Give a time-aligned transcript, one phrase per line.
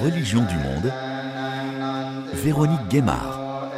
[0.00, 0.92] Religion du monde,
[2.34, 3.70] Véronique Guémard.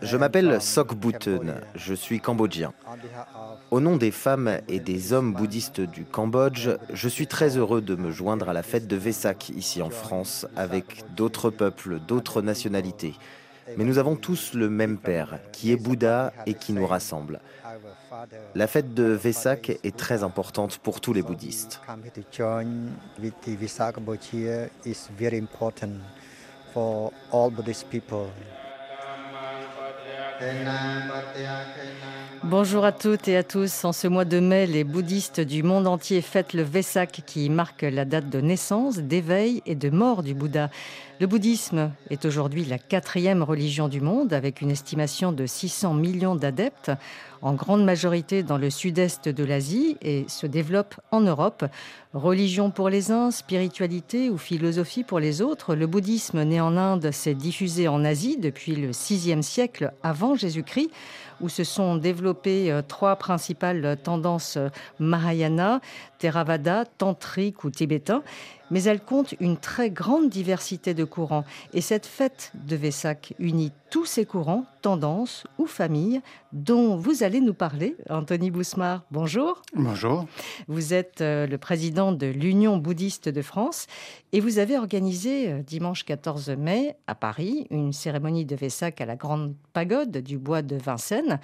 [0.00, 2.72] Je m'appelle Sok Buten, je suis cambodgien.
[3.70, 7.94] Au nom des femmes et des hommes bouddhistes du Cambodge, je suis très heureux de
[7.94, 13.14] me joindre à la fête de Vesak ici en France avec d'autres peuples, d'autres nationalités.
[13.76, 17.40] Mais nous avons tous le même Père, qui est Bouddha et qui nous rassemble.
[18.54, 21.80] La fête de Vesak est très importante pour tous les bouddhistes.
[32.44, 33.84] Bonjour à toutes et à tous.
[33.84, 37.82] En ce mois de mai, les bouddhistes du monde entier fêtent le Vesak qui marque
[37.82, 40.68] la date de naissance, d'éveil et de mort du Bouddha.
[41.20, 46.34] Le bouddhisme est aujourd'hui la quatrième religion du monde avec une estimation de 600 millions
[46.34, 46.90] d'adeptes,
[47.42, 51.64] en grande majorité dans le sud-est de l'Asie et se développe en Europe.
[52.14, 57.10] Religion pour les uns, spiritualité ou philosophie pour les autres, le bouddhisme né en Inde
[57.10, 60.90] s'est diffusé en Asie depuis le VIe siècle avant Jésus-Christ
[61.40, 64.68] où se sont développées euh, trois principales tendances euh,
[65.00, 65.80] Mahayana,
[66.18, 68.22] Theravada, tantrique ou tibétain
[68.72, 71.44] mais elle compte une très grande diversité de courants.
[71.74, 76.22] Et cette fête de Vesak unit tous ces courants, tendances ou familles
[76.54, 77.94] dont vous allez nous parler.
[78.08, 79.60] Anthony Bousmar, bonjour.
[79.74, 80.26] Bonjour.
[80.66, 83.86] Vous êtes euh, le président de l'Union bouddhiste de France
[84.32, 89.06] et vous avez organisé euh, dimanche 14 mai à Paris une cérémonie de Vesak à
[89.06, 91.38] la Grande Pagode du bois de Vincennes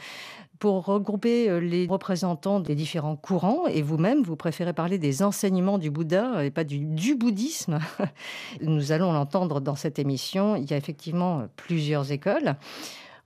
[0.58, 5.78] pour regrouper euh, les représentants des différents courants et vous-même, vous préférez parler des enseignements
[5.78, 7.78] du Bouddha et pas du, bouddhisme.
[8.62, 10.56] Nous allons l'entendre dans cette émission.
[10.56, 12.56] Il y a effectivement plusieurs écoles.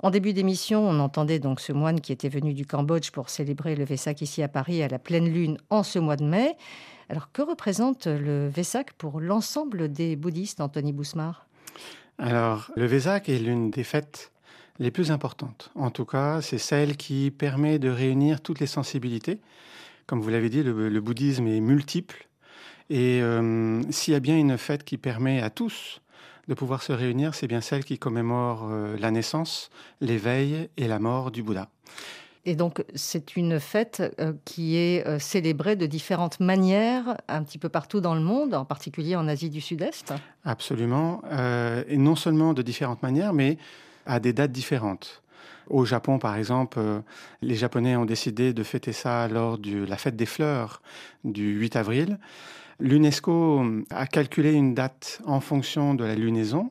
[0.00, 3.76] En début d'émission, on entendait donc ce moine qui était venu du Cambodge pour célébrer
[3.76, 6.56] le Vesak ici à Paris à la pleine lune en ce mois de mai.
[7.08, 11.46] Alors que représente le Vesak pour l'ensemble des bouddhistes, Anthony Bousmar
[12.18, 14.32] Alors, le Vesak est l'une des fêtes
[14.78, 15.70] les plus importantes.
[15.74, 19.40] En tout cas, c'est celle qui permet de réunir toutes les sensibilités.
[20.06, 22.28] Comme vous l'avez dit, le, bouddhisme est multiple.
[22.90, 26.00] Et euh, s'il y a bien une fête qui permet à tous
[26.48, 30.98] de pouvoir se réunir, c'est bien celle qui commémore euh, la naissance, l'éveil et la
[30.98, 31.68] mort du Bouddha.
[32.44, 37.68] Et donc, c'est une fête euh, qui est célébrée de différentes manières un petit peu
[37.68, 40.12] partout dans le monde, en particulier en Asie du Sud-Est?
[40.44, 41.22] Absolument.
[41.88, 43.58] et non seulement de différentes manières, mais
[44.06, 45.22] à des dates différentes.
[45.68, 47.00] Au Japon, par exemple, euh,
[47.40, 50.82] les Japonais ont décidé de fêter ça lors de la fête des fleurs
[51.24, 52.18] du 8 avril.
[52.80, 56.70] L'UNESCO a calculé une date en fonction de la lunaison.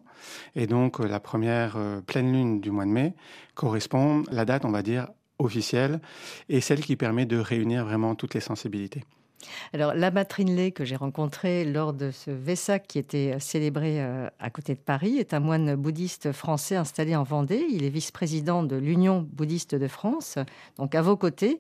[0.55, 3.13] Et donc, euh, la première euh, pleine lune du mois de mai
[3.55, 5.07] correspond, la date, on va dire,
[5.41, 5.99] officielle,
[6.49, 9.03] et celle qui permet de réunir vraiment toutes les sensibilités.
[9.73, 14.27] Alors, Lama Trinley, que j'ai rencontré lors de ce Vesak qui était euh, célébré euh,
[14.39, 17.65] à côté de Paris, est un moine bouddhiste français installé en Vendée.
[17.69, 20.37] Il est vice-président de l'Union bouddhiste de France,
[20.77, 21.59] donc à vos côtés.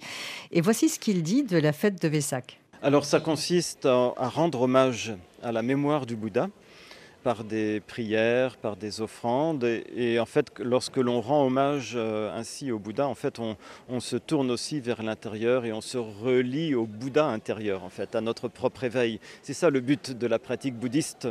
[0.51, 2.59] Et voici ce qu'il dit de la fête de Vesak.
[2.83, 5.13] Alors, ça consiste à rendre hommage
[5.43, 6.49] à la mémoire du Bouddha
[7.23, 9.63] par des prières, par des offrandes.
[9.95, 14.15] Et, en fait, lorsque l'on rend hommage euh, ainsi au Bouddha, en fait, on, se
[14.15, 18.47] tourne aussi vers l'intérieur et on se relie au Bouddha intérieur, en fait, à notre
[18.47, 19.19] propre éveil.
[19.43, 21.27] C'est ça le but de la pratique bouddhiste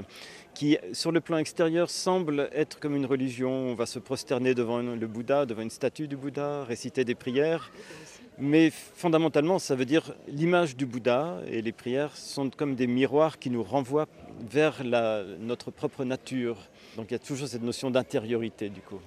[0.55, 3.51] qui, sur le plan extérieur, semble être comme une religion.
[3.51, 7.71] On va se prosterner devant le Bouddha, devant une statue du Bouddha, réciter des prières.
[8.41, 13.39] Mais fondamentalement, ça veut dire l'image du Bouddha et les prières sont comme des miroirs
[13.39, 14.09] qui nous renvoient
[14.51, 14.83] vers
[15.41, 16.57] notre propre nature.
[16.97, 19.01] Donc il y a toujours cette notion d'intériorité du coup.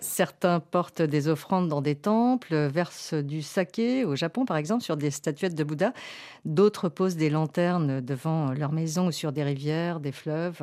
[0.00, 4.96] Certains portent des offrandes dans des temples, versent du saké au Japon par exemple sur
[4.96, 5.92] des statuettes de Bouddha.
[6.44, 10.62] D'autres posent des lanternes devant leur maison ou sur des rivières, des fleuves.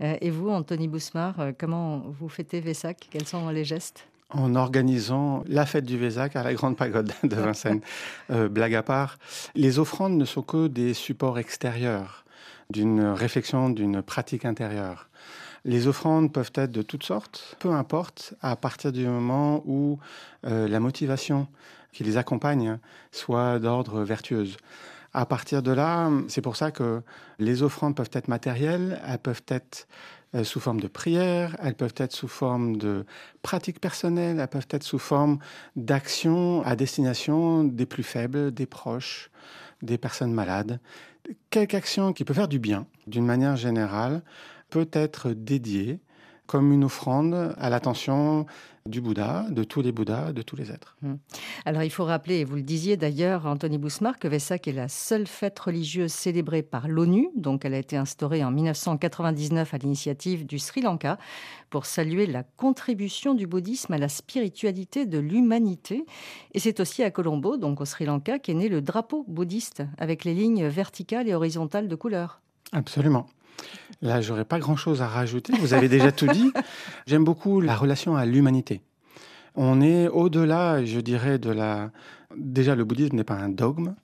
[0.00, 4.06] Euh, et vous, Anthony Bousmar, euh, comment vous fêtez Vesak Quels sont les gestes?
[4.30, 7.80] En organisant la fête du Vésac à la Grande Pagode de Vincennes.
[8.30, 9.18] Euh, blague à part,
[9.54, 12.26] les offrandes ne sont que des supports extérieurs
[12.68, 15.08] d'une réflexion, d'une pratique intérieure.
[15.64, 19.98] Les offrandes peuvent être de toutes sortes, peu importe, à partir du moment où
[20.46, 21.48] euh, la motivation
[21.92, 22.78] qui les accompagne
[23.12, 24.58] soit d'ordre vertueuse.
[25.18, 27.02] À partir de là, c'est pour ça que
[27.40, 29.88] les offrandes peuvent être matérielles, elles peuvent être
[30.36, 33.04] euh, sous forme de prières, elles peuvent être sous forme de
[33.42, 35.40] pratiques personnelles, elles peuvent être sous forme
[35.74, 39.32] d'actions à destination des plus faibles, des proches,
[39.82, 40.78] des personnes malades.
[41.50, 44.22] Quelque action qui peut faire du bien, d'une manière générale,
[44.70, 45.98] peut être dédiée
[46.46, 48.46] comme une offrande à l'attention
[48.88, 50.96] du Bouddha, de tous les Bouddhas, de tous les êtres.
[51.02, 51.16] Hmm.
[51.64, 54.88] Alors il faut rappeler, et vous le disiez d'ailleurs, Anthony Bousmar, que Vesak est la
[54.88, 57.28] seule fête religieuse célébrée par l'ONU.
[57.36, 61.18] Donc elle a été instaurée en 1999 à l'initiative du Sri Lanka
[61.70, 66.04] pour saluer la contribution du bouddhisme à la spiritualité de l'humanité.
[66.54, 70.24] Et c'est aussi à Colombo, donc au Sri Lanka, qu'est né le drapeau bouddhiste avec
[70.24, 72.40] les lignes verticales et horizontales de couleur.
[72.72, 73.26] Absolument.
[74.02, 75.52] Là, j'aurais pas grand-chose à rajouter.
[75.60, 76.52] Vous avez déjà tout dit.
[77.06, 78.80] J'aime beaucoup la relation à l'humanité.
[79.54, 81.90] On est au-delà, je dirais, de la.
[82.36, 83.94] Déjà, le bouddhisme n'est pas un dogme.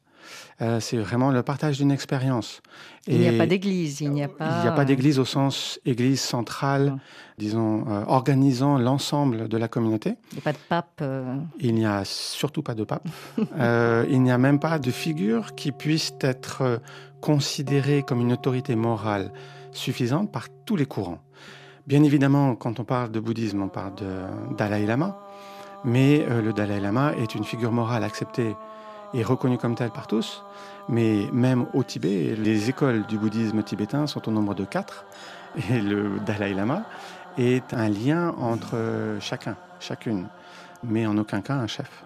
[0.62, 2.62] Euh, c'est vraiment le partage d'une expérience.
[3.06, 4.58] Il n'y a pas d'église, il n'y a pas.
[4.58, 6.96] Il n'y a pas d'église au sens église centrale,
[7.38, 10.14] disons, euh, organisant l'ensemble de la communauté.
[10.30, 11.00] Il n'y a pas de pape.
[11.02, 11.36] Euh.
[11.58, 13.06] Il n'y a surtout pas de pape.
[14.08, 16.80] il n'y a même pas de figure qui puisse être
[17.24, 19.32] considérée comme une autorité morale
[19.72, 21.20] suffisante par tous les courants.
[21.86, 24.24] Bien évidemment, quand on parle de bouddhisme, on parle de
[24.58, 25.18] Dalai Lama,
[25.84, 28.54] mais le Dalai Lama est une figure morale acceptée
[29.14, 30.44] est reconnu comme tel par tous,
[30.88, 35.06] mais même au Tibet, les écoles du bouddhisme tibétain sont au nombre de quatre,
[35.70, 36.82] et le Dalai Lama
[37.38, 38.76] est un lien entre
[39.20, 40.28] chacun, chacune,
[40.82, 42.04] mais en aucun cas un chef.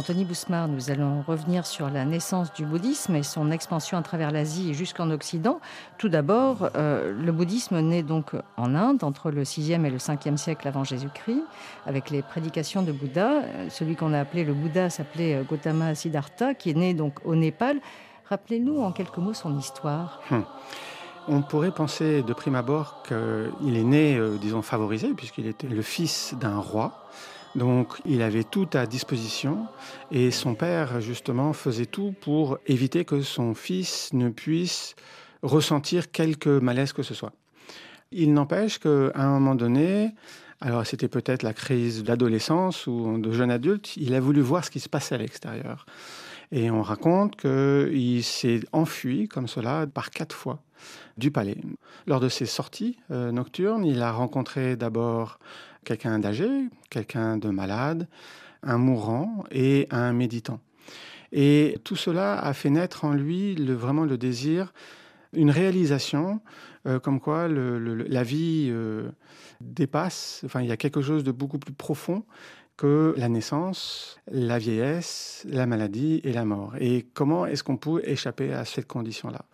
[0.00, 4.30] Anthony Bousmar, nous allons revenir sur la naissance du bouddhisme et son expansion à travers
[4.30, 5.60] l'Asie et jusqu'en Occident.
[5.98, 10.38] Tout d'abord, euh, le bouddhisme naît donc en Inde entre le 6e et le 5e
[10.38, 11.42] siècle avant Jésus-Christ,
[11.84, 13.42] avec les prédications de Bouddha.
[13.42, 17.18] Euh, celui qu'on a appelé le Bouddha s'appelait euh, Gautama Siddhartha, qui est né donc
[17.26, 17.76] au Népal.
[18.30, 20.22] Rappelez-nous en quelques mots son histoire.
[20.30, 20.44] Hmm.
[21.28, 26.34] On pourrait penser de prime abord qu'il est né, disons, favorisé, puisqu'il était le fils
[26.40, 27.06] d'un roi.
[27.54, 29.66] Donc il avait tout à disposition
[30.10, 34.94] et son père justement faisait tout pour éviter que son fils ne puisse
[35.42, 37.32] ressentir quelque malaise que ce soit.
[38.12, 40.14] Il n'empêche qu'à un moment donné,
[40.60, 44.70] alors c'était peut-être la crise d'adolescence ou de jeune adulte, il a voulu voir ce
[44.70, 45.86] qui se passait à l'extérieur.
[46.52, 50.60] Et on raconte qu'il s'est enfui comme cela par quatre fois
[51.16, 51.58] du palais.
[52.06, 55.38] Lors de ses sorties euh, nocturnes, il a rencontré d'abord
[55.84, 56.48] quelqu'un d'âgé,
[56.90, 58.08] quelqu'un de malade,
[58.62, 60.60] un mourant et un méditant.
[61.32, 64.72] Et tout cela a fait naître en lui le, vraiment le désir,
[65.32, 66.40] une réalisation,
[66.86, 69.10] euh, comme quoi la vie euh,
[69.60, 72.24] dépasse, enfin il y a quelque chose de beaucoup plus profond
[72.76, 76.72] que la naissance, la vieillesse, la maladie et la mort.
[76.80, 79.44] Et comment est-ce qu'on peut échapper à cette condition-là?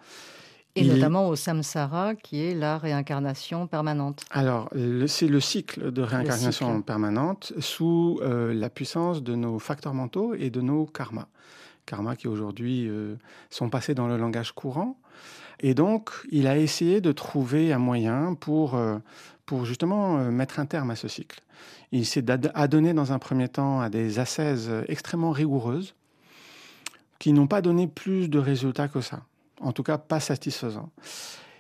[0.77, 4.25] Et notamment au samsara, qui est la réincarnation permanente.
[4.31, 4.71] Alors,
[5.07, 10.51] c'est le cycle de réincarnation permanente sous euh, la puissance de nos facteurs mentaux et
[10.51, 11.27] de nos karmas.
[11.87, 13.15] Karmas qui aujourd'hui euh,
[13.49, 14.99] sont passés dans le langage courant.
[15.61, 18.99] Et donc, il a essayé de trouver un moyen pour, euh,
[19.47, 21.41] pour justement mettre un terme à ce cycle.
[21.93, 22.25] Il s'est
[22.55, 25.95] adonné dans un premier temps à des ascèses extrêmement rigoureuses
[27.19, 29.23] qui n'ont pas donné plus de résultats que ça
[29.61, 30.91] en tout cas pas satisfaisant.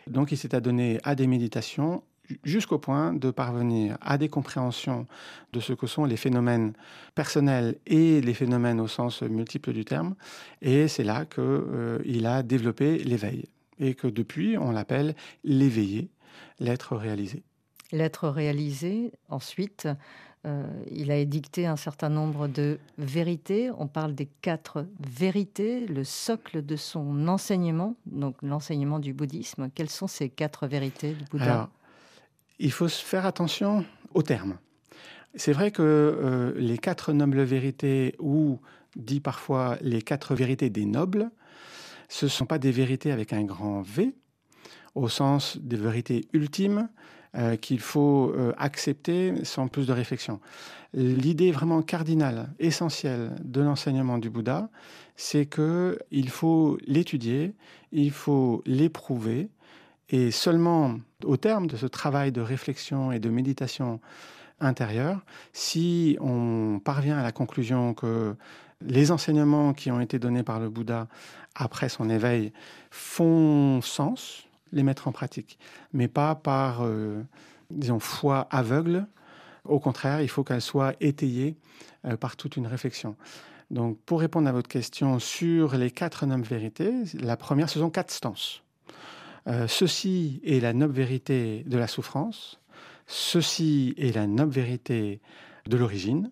[0.07, 2.03] Donc il s'est adonné à des méditations
[2.45, 5.07] jusqu'au point de parvenir à des compréhensions
[5.53, 6.73] de ce que sont les phénomènes
[7.15, 10.15] personnels et les phénomènes au sens multiple du terme.
[10.63, 13.47] Et c'est là qu'il euh, a développé l'éveil
[13.79, 16.09] et que depuis on l'appelle l'éveillé,
[16.59, 17.43] l'être réalisé.
[17.93, 19.89] L'être réalisé, ensuite,
[20.93, 23.71] il a édicté un certain nombre de vérités.
[23.79, 29.71] On parle des quatre vérités, le socle de son enseignement, donc l'enseignement du bouddhisme.
[29.75, 31.69] Quelles sont ces quatre vérités du Bouddha
[32.59, 33.85] Il faut faire attention
[34.15, 34.59] aux termes.
[35.35, 38.59] C'est vrai que euh, les quatre nobles vérités, ou
[38.97, 41.31] dit parfois les quatre vérités des nobles,
[42.09, 44.15] ce ne sont pas des vérités avec un grand V,
[44.95, 46.89] au sens des vérités ultimes,
[47.37, 50.41] euh, qu'il faut euh, accepter sans plus de réflexion.
[50.95, 54.71] L'idée vraiment cardinale, essentielle de l'enseignement du Bouddha,
[55.17, 57.55] c'est qu'il faut l'étudier,
[57.93, 59.51] il faut l'éprouver,
[60.09, 64.01] et seulement au terme de ce travail de réflexion et de méditation
[64.61, 68.35] intérieure, si on parvient à la conclusion que
[68.81, 71.09] les enseignements qui ont été donnés par le Bouddha
[71.55, 72.53] après son éveil
[72.91, 75.59] font sens, les mettre en pratique,
[75.93, 77.23] mais pas par, euh,
[77.71, 79.07] disons, foi aveugle.
[79.65, 81.57] Au contraire, il faut qu'elle soit étayée
[82.05, 83.17] euh, par toute une réflexion.
[83.71, 87.91] Donc, pour répondre à votre question sur les quatre nobles vérités, la première, ce sont
[87.91, 88.63] quatre stances.
[89.49, 92.61] Euh, ceci est la noble vérité de la souffrance.
[93.07, 95.21] Ceci est la noble vérité
[95.67, 96.31] de l'origine.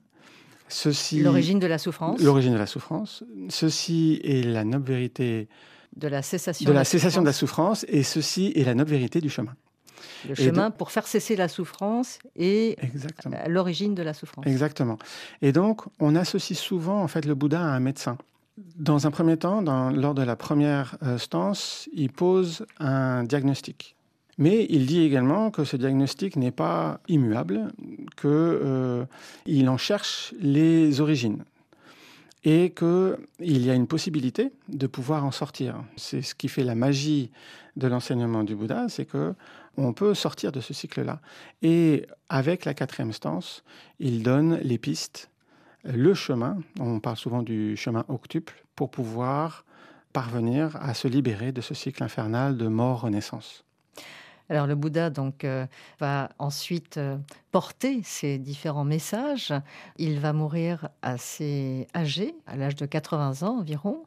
[0.69, 2.21] Ceci, l'origine de la souffrance.
[2.21, 3.23] L'origine de la souffrance.
[3.49, 5.49] Ceci est la noble vérité
[5.97, 9.21] de la cessation de la, cessation de la souffrance et ceci est la noble vérité
[9.21, 9.55] du chemin.
[10.29, 12.77] Le chemin pour faire cesser la souffrance et
[13.47, 14.47] l'origine de la souffrance.
[14.47, 14.99] Exactement.
[15.43, 18.17] Et donc, on associe souvent en fait le Bouddha à un médecin.
[18.77, 19.61] Dans un premier temps,
[19.91, 23.97] lors de la première euh, stance, il pose un diagnostic.
[24.39, 27.73] Mais il dit également que ce diagnostic n'est pas immuable,
[28.17, 29.07] qu'il euh,
[29.67, 31.45] en cherche les origines
[32.45, 33.17] et qu'il
[33.65, 35.83] y a une possibilité de pouvoir en sortir.
[35.97, 37.31] C'est ce qui fait la magie
[37.77, 39.35] de l'enseignement du Bouddha, c'est que
[39.77, 41.21] on peut sortir de ce cycle-là.
[41.63, 43.65] Et avec la quatrième stance,
[43.99, 45.31] il donne les pistes,
[45.85, 49.65] le chemin, on parle souvent du chemin octuple, pour pouvoir
[50.13, 53.65] parvenir à se libérer de ce cycle infernal de mort-renaissance.
[54.51, 55.67] Alors le Bouddha donc euh,
[56.01, 57.17] va ensuite euh,
[57.51, 59.55] porter ces différents messages.
[59.97, 64.05] Il va mourir assez âgé, à l'âge de 80 ans environ,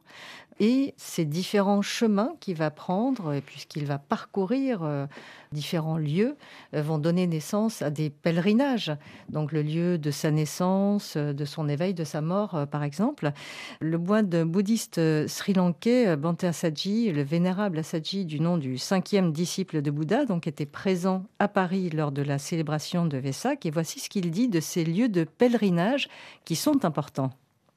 [0.60, 5.06] et ces différents chemins qu'il va prendre, puisqu'il va parcourir euh,
[5.52, 6.36] différents lieux,
[6.74, 8.92] euh, vont donner naissance à des pèlerinages.
[9.28, 13.32] Donc le lieu de sa naissance, euh, de son éveil, de sa mort, par exemple.
[13.80, 19.90] Le moine bouddhiste sri-lankais Bante Asaji, le vénérable Asaji du nom du cinquième disciple de
[19.90, 23.66] Bouddha, donc était présent à Paris lors de la célébration de Vesak.
[23.66, 26.08] Et voici ce qu'il dit de ces lieux de pèlerinage
[26.44, 27.30] qui sont importants.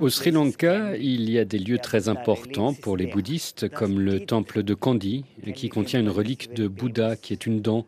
[0.00, 4.20] Au Sri Lanka, il y a des lieux très importants pour les bouddhistes, comme le
[4.20, 7.86] temple de Kandy, qui contient une relique de Bouddha qui est une dent.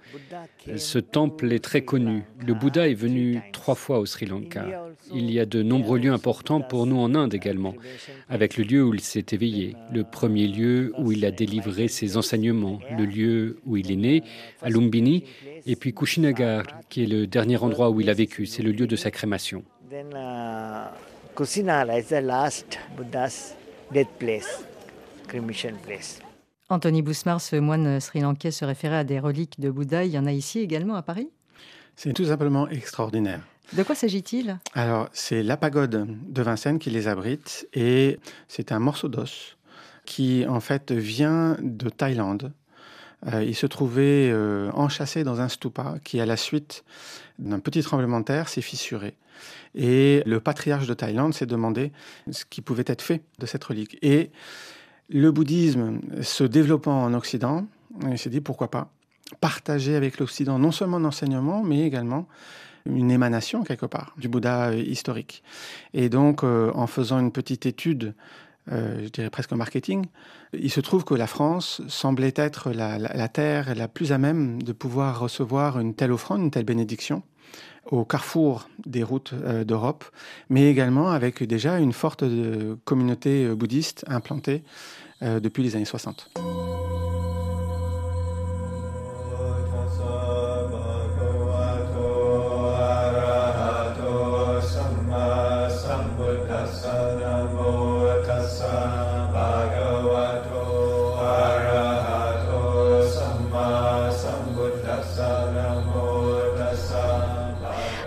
[0.76, 2.22] Ce temple est très connu.
[2.46, 4.66] Le Bouddha est venu trois fois au Sri Lanka.
[5.14, 7.74] Il y a de nombreux lieux importants pour nous en Inde également,
[8.28, 12.16] avec le lieu où il s'est éveillé, le premier lieu où il a délivré ses
[12.16, 14.22] enseignements, le lieu où il est né,
[14.62, 15.24] à Lumbini,
[15.66, 18.86] et puis Kushinagar, qui est le dernier endroit où il a vécu, c'est le lieu
[18.86, 19.62] de sa crémation.
[19.90, 20.88] Uh,
[26.70, 30.04] Anthony Bousmar, ce moine sri-lankais, se référait à des reliques de Bouddha.
[30.04, 31.30] Il y en a ici également à Paris?
[31.96, 33.40] C'est tout simplement extraordinaire.
[33.72, 34.58] De quoi s'agit-il?
[34.74, 39.56] Alors, c'est la pagode de Vincennes qui les abrite et c'est un morceau d'os
[40.04, 42.52] qui, en fait, vient de Thaïlande.
[43.32, 46.84] Euh, il se trouvait euh, enchâssé dans un stupa qui, à la suite
[47.38, 49.14] d'un petit tremblement de terre, s'est fissuré.
[49.74, 51.92] Et le patriarche de Thaïlande s'est demandé
[52.30, 53.98] ce qui pouvait être fait de cette relique.
[54.02, 54.30] Et
[55.08, 57.66] le bouddhisme se développant en Occident,
[58.10, 58.90] il s'est dit pourquoi pas
[59.40, 62.26] partager avec l'Occident non seulement l'enseignement, mais également
[62.86, 65.42] une émanation quelque part du Bouddha historique.
[65.92, 68.14] Et donc, euh, en faisant une petite étude,
[68.72, 70.06] euh, je dirais presque marketing,
[70.52, 74.72] il se trouve que la France semblait être la, terre la plus à même de
[74.72, 77.22] pouvoir recevoir une telle offrande, une telle bénédiction
[77.90, 80.04] au carrefour des routes euh, d'Europe,
[80.48, 82.24] mais également avec déjà une forte
[82.84, 84.62] communauté bouddhiste implantée
[85.20, 86.30] depuis les années 60.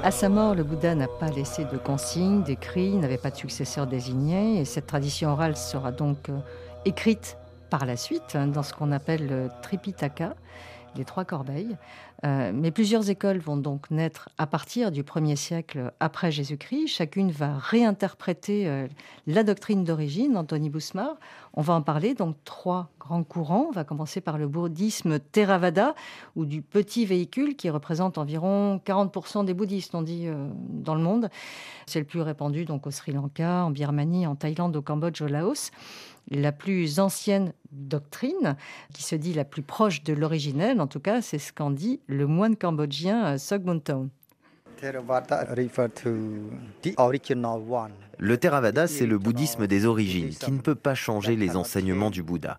[0.03, 3.85] À sa mort, le Bouddha n'a pas laissé de consignes, d'écrits, n'avait pas de successeur
[3.85, 6.39] désigné, et cette tradition orale sera donc euh,
[6.85, 7.37] écrite
[7.69, 10.33] par la suite hein, dans ce qu'on appelle le Tripitaka,
[10.95, 11.77] les trois corbeilles.
[12.23, 16.87] Euh, mais plusieurs écoles vont donc naître à partir du 1er siècle après Jésus-Christ.
[16.87, 18.87] Chacune va réinterpréter euh,
[19.25, 21.15] la doctrine d'origine, Anthony Bousmar.
[21.53, 23.67] On va en parler, donc trois grands courants.
[23.69, 25.95] On va commencer par le bouddhisme Theravada,
[26.35, 31.01] ou du petit véhicule qui représente environ 40% des bouddhistes, on dit, euh, dans le
[31.01, 31.29] monde.
[31.87, 35.27] C'est le plus répandu donc au Sri Lanka, en Birmanie, en Thaïlande, au Cambodge, au
[35.27, 35.71] Laos
[36.29, 38.55] la plus ancienne doctrine,
[38.93, 41.99] qui se dit la plus proche de l'originel, en tout cas, c'est ce qu'en dit
[42.07, 44.09] le moine cambodgien euh, Sogmunthon.
[48.17, 52.23] Le Theravada, c'est le bouddhisme des origines, qui ne peut pas changer les enseignements du
[52.23, 52.57] Bouddha.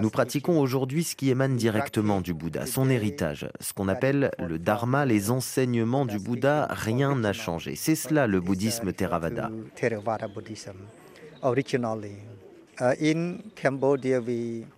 [0.00, 4.58] Nous pratiquons aujourd'hui ce qui émane directement du Bouddha, son héritage, ce qu'on appelle le
[4.58, 7.76] Dharma, les enseignements du Bouddha, rien n'a changé.
[7.76, 9.50] C'est cela le bouddhisme Theravada.
[12.82, 12.94] Euh,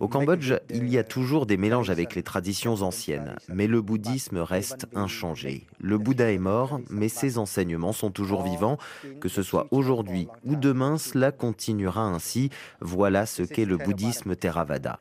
[0.00, 4.38] Au Cambodge, il y a toujours des mélanges avec les traditions anciennes, mais le bouddhisme
[4.38, 5.66] reste inchangé.
[5.80, 8.78] Le Bouddha est mort, mais ses enseignements sont toujours vivants.
[9.20, 12.50] Que ce soit aujourd'hui ou demain, cela continuera ainsi.
[12.80, 15.00] Voilà ce qu'est le bouddhisme Theravada.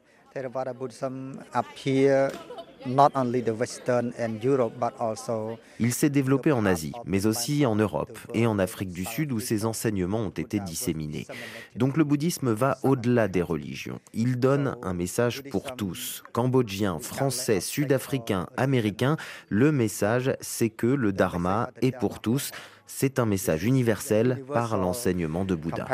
[5.80, 9.40] Il s'est développé en Asie, mais aussi en Europe et en Afrique du Sud où
[9.40, 11.28] ses enseignements ont été disséminés.
[11.76, 14.00] Donc le bouddhisme va au-delà des religions.
[14.14, 16.24] Il donne un message pour tous.
[16.34, 19.18] Cambodgiens, Français, Sud-Africains, Américains,
[19.50, 22.52] le message c'est que le Dharma est pour tous.
[22.88, 25.86] C'est un message universel par l'enseignement de Bouddha.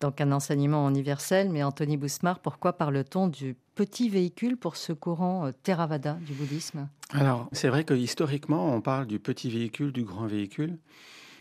[0.00, 5.46] Donc un enseignement universel, mais Anthony Bousmar, pourquoi parle-t-on du petit véhicule pour ce courant
[5.46, 6.88] euh, Theravada du bouddhisme?
[7.12, 10.76] Alors, c'est vrai que historiquement, on parle du petit véhicule, du grand véhicule.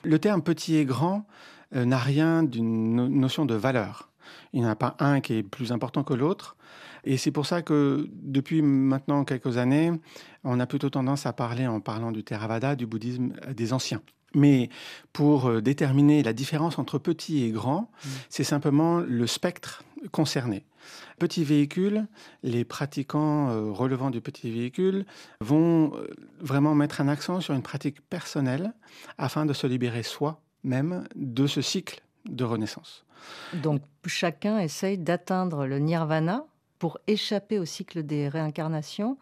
[0.03, 1.25] Le terme petit et grand
[1.75, 4.09] euh, n'a rien d'une notion de valeur.
[4.53, 6.55] Il n'y en a pas un qui est plus important que l'autre.
[7.03, 9.91] Et c'est pour ça que depuis maintenant quelques années,
[10.43, 14.01] on a plutôt tendance à parler en parlant du Theravada, du bouddhisme des anciens.
[14.35, 14.69] Mais
[15.13, 18.09] pour euh, déterminer la différence entre petit et grand, mmh.
[18.29, 20.65] c'est simplement le spectre concerné.
[21.17, 22.07] Petit véhicule,
[22.43, 25.05] les pratiquants euh, relevant du petit véhicule
[25.39, 26.07] vont euh,
[26.39, 28.73] vraiment mettre un accent sur une pratique personnelle
[29.17, 33.05] afin de se libérer soi-même de ce cycle de renaissance.
[33.53, 36.45] Donc chacun essaye d'atteindre le nirvana
[36.79, 39.17] pour échapper au cycle des réincarnations.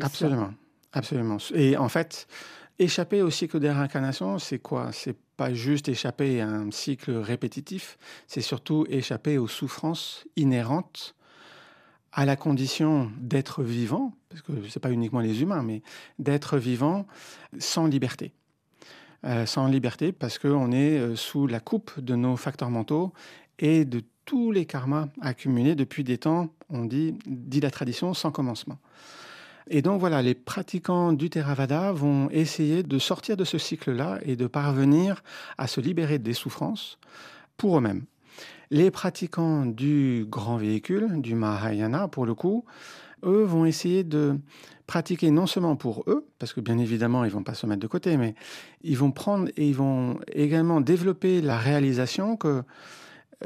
[0.00, 0.52] absolument,
[0.92, 1.38] absolument.
[1.54, 2.28] Et en fait,
[2.80, 4.90] Échapper au cycle des réincarnations, c'est quoi?
[4.90, 11.14] C'est pas juste échapper à un cycle répétitif, c'est surtout échapper aux souffrances inhérentes
[12.10, 15.82] à la condition d'être vivant, parce que ce n'est pas uniquement les humains, mais
[16.18, 17.06] d'être vivant
[17.58, 18.32] sans liberté.
[19.26, 23.12] Euh, sans liberté parce qu'on est euh, sous la coupe de nos facteurs mentaux
[23.58, 28.30] et de tous les karmas accumulés depuis des temps, on dit, dit la tradition, sans
[28.30, 28.78] commencement.
[29.72, 34.34] Et donc voilà, les pratiquants du Theravada vont essayer de sortir de ce cycle-là et
[34.34, 35.22] de parvenir
[35.58, 36.98] à se libérer des souffrances
[37.56, 38.04] pour eux-mêmes.
[38.72, 42.64] Les pratiquants du grand véhicule, du Mahayana pour le coup,
[43.24, 44.40] eux vont essayer de
[44.88, 47.86] pratiquer non seulement pour eux, parce que bien évidemment ils vont pas se mettre de
[47.86, 48.34] côté, mais
[48.82, 52.64] ils vont prendre et ils vont également développer la réalisation que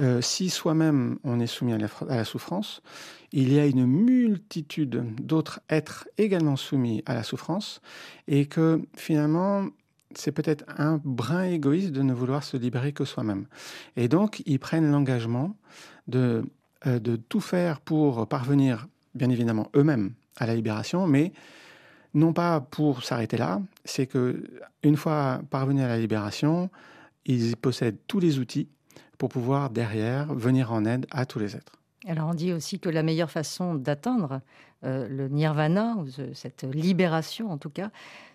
[0.00, 1.78] euh, si soi-même on est soumis à
[2.09, 2.83] la, souffrance,
[3.33, 7.80] il y a une multitude d'autres êtres également soumis à la souffrance
[8.26, 9.66] et que finalement
[10.16, 13.46] c'est peut-être un brin égoïste de ne vouloir se libérer que soi-même.
[13.96, 15.57] Et donc ils prennent l'engagement
[16.09, 16.44] de,
[16.87, 21.33] euh, de tout faire pour parvenir bien évidemment eux-mêmes à la libération, mais
[22.14, 24.42] non pas pour s'arrêter là, c'est que
[24.83, 26.70] une fois parvenus à la libération,
[27.26, 28.68] ils possèdent tous les outils
[29.18, 31.81] pour pouvoir derrière venir en aide à tous les êtres.
[32.07, 34.40] Alors on dit aussi que la meilleure façon d'atteindre
[34.85, 37.90] euh, le nirvana, ou cette libération en tout cas,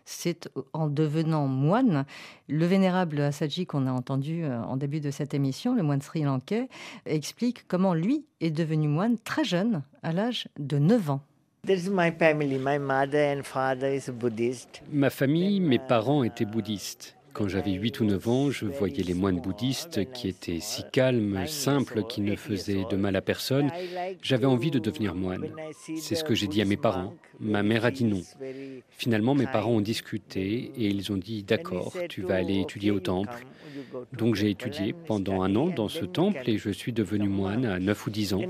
[0.06, 2.06] c'est en devenant moine.
[2.48, 6.24] Le vénérable Asaji qu'on a entendu euh, en début de cette émission, le moine sri
[6.24, 6.68] lankais,
[7.06, 11.22] explique comment lui est devenu moine très jeune, à l'âge de 9 ans.
[14.92, 17.19] Ma famille, mes parents étaient bouddhistes.
[17.34, 21.46] Quand j'avais 8 ou 9 ans, je voyais les moines bouddhistes qui étaient si calmes,
[21.48, 23.72] simples, qui ne faisaient de mal à personne.
[24.22, 25.48] J'avais envie de devenir moine.
[25.98, 27.14] C'est ce que j'ai dit à mes parents.
[27.40, 28.22] Ma mère a dit non.
[28.90, 33.00] Finalement, mes parents ont discuté et ils ont dit d'accord, tu vas aller étudier au
[33.00, 33.46] temple.
[34.14, 37.80] Donc j'ai étudié pendant un an dans ce temple et je suis devenu moine à
[37.80, 38.42] 9 ou 10 ans.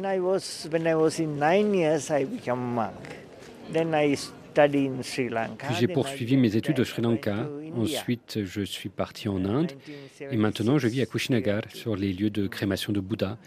[4.53, 7.49] Puis j'ai poursuivi mes études au Sri Lanka.
[7.75, 9.71] Ensuite, je suis parti en Inde.
[10.31, 13.37] Et maintenant, je vis à Kushinagar, sur les lieux de crémation de Bouddha.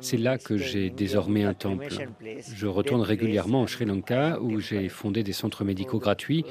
[0.00, 1.94] C'est là que j'ai désormais un temple.
[2.54, 6.44] Je retourne régulièrement au Sri Lanka, où j'ai fondé des centres médicaux gratuits.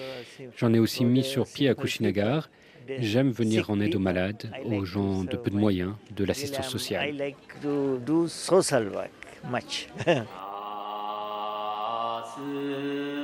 [0.58, 2.50] J'en ai aussi mis sur pied à Kushinagar.
[3.00, 7.34] J'aime venir en aide aux malades, aux gens de peu de moyens, de l'assistance sociale.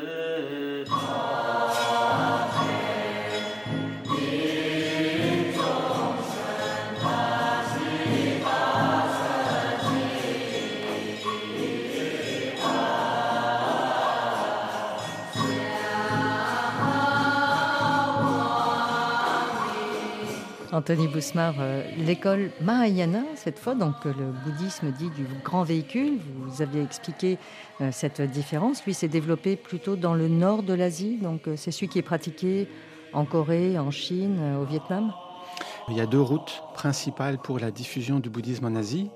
[20.80, 26.20] Anthony Bousmar, euh, l'école Mahayana, cette fois, donc euh, le bouddhisme dit du grand véhicule,
[26.46, 27.38] vous aviez expliqué
[27.82, 28.86] euh, cette différence.
[28.86, 32.70] Lui s'est développé plutôt dans le nord de l'Asie, donc c'est celui qui est pratiqué
[33.12, 35.12] en Corée, en Chine, au Vietnam
[35.90, 39.10] Il y a deux routes principales pour la diffusion du bouddhisme en Asie.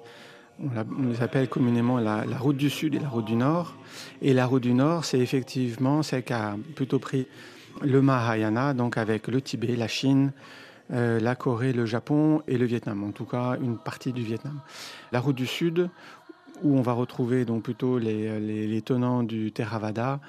[0.60, 3.74] On, les appelle communément la, la, route du Sud et la route du Nord.
[4.22, 7.26] Et la route du Nord, c'est effectivement celle qui a plutôt pris
[7.82, 10.34] le Mahayana, donc avec le Tibet, la Chine,
[10.92, 14.60] euh, la Corée, le Japon et le Vietnam, en tout cas une partie du Vietnam.
[15.12, 15.90] La route du Sud,
[16.62, 20.20] où on va retrouver donc plutôt les, tenants du Theravada,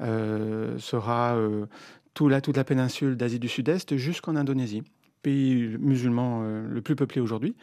[0.00, 1.66] euh, sera euh,
[2.14, 4.82] tout toute la péninsule d'Asie du Sud-Est jusqu'en Indonésie
[5.22, 7.56] pays musulman le plus peuplé aujourd'hui,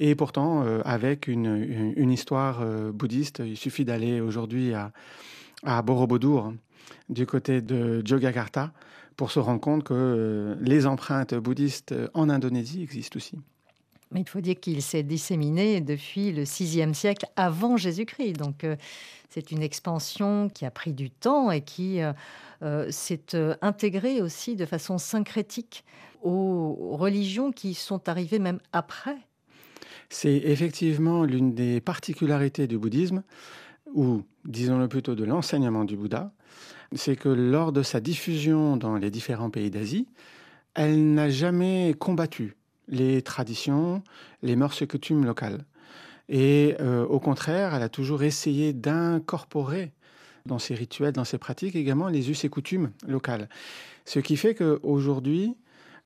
[0.00, 3.40] et pourtant avec une, histoire bouddhiste.
[3.46, 4.90] Il suffit d'aller aujourd'hui à,
[5.62, 6.52] à Borobudur,
[7.08, 8.72] du côté de Yogyakarta,
[9.16, 13.38] pour se rendre compte que les empreintes bouddhistes en Indonésie existent aussi.
[14.14, 18.34] Mais il faut dire qu'il s'est disséminé depuis le VIe siècle avant Jésus-Christ.
[18.34, 18.76] Donc euh,
[19.28, 22.12] c'est une expansion qui a pris du temps et qui euh,
[22.62, 25.84] euh, s'est intégrée aussi de façon syncrétique
[26.22, 29.16] aux religions qui sont arrivées même après.
[30.10, 33.24] C'est effectivement l'une des particularités du bouddhisme,
[33.92, 36.32] ou disons-le plutôt de l'enseignement du Bouddha,
[36.94, 40.06] c'est que lors de sa diffusion dans les différents pays d'Asie,
[40.74, 42.56] elle n'a jamais combattu
[42.88, 44.02] les traditions,
[44.42, 45.64] les mœurs et coutumes locales.
[46.28, 49.92] Et euh, au contraire, elle a toujours essayé d'incorporer
[50.46, 53.48] dans ses rituels, dans ses pratiques également les us et coutumes locales.
[54.04, 55.56] Ce qui fait qu'aujourd'hui,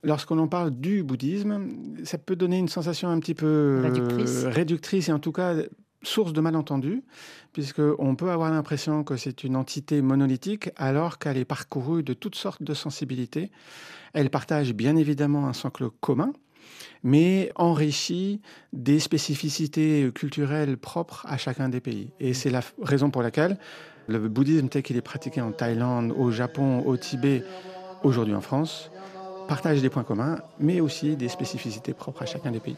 [0.03, 1.67] lorsqu'on en parle du bouddhisme,
[2.03, 5.55] ça peut donner une sensation un petit peu réductrice, réductrice et en tout cas
[6.01, 7.03] source de malentendus,
[7.53, 12.35] puisqu'on peut avoir l'impression que c'est une entité monolithique alors qu'elle est parcourue de toutes
[12.35, 13.51] sortes de sensibilités.
[14.13, 16.33] Elle partage bien évidemment un socle commun,
[17.03, 18.41] mais enrichi
[18.73, 22.11] des spécificités culturelles propres à chacun des pays.
[22.19, 23.57] Et c'est la raison pour laquelle
[24.07, 27.43] le bouddhisme tel qu'il est pratiqué en Thaïlande, au Japon, au Tibet,
[28.03, 28.89] aujourd'hui en France,
[29.47, 32.77] partage des points communs, mais aussi des spécificités propres à chacun des pays.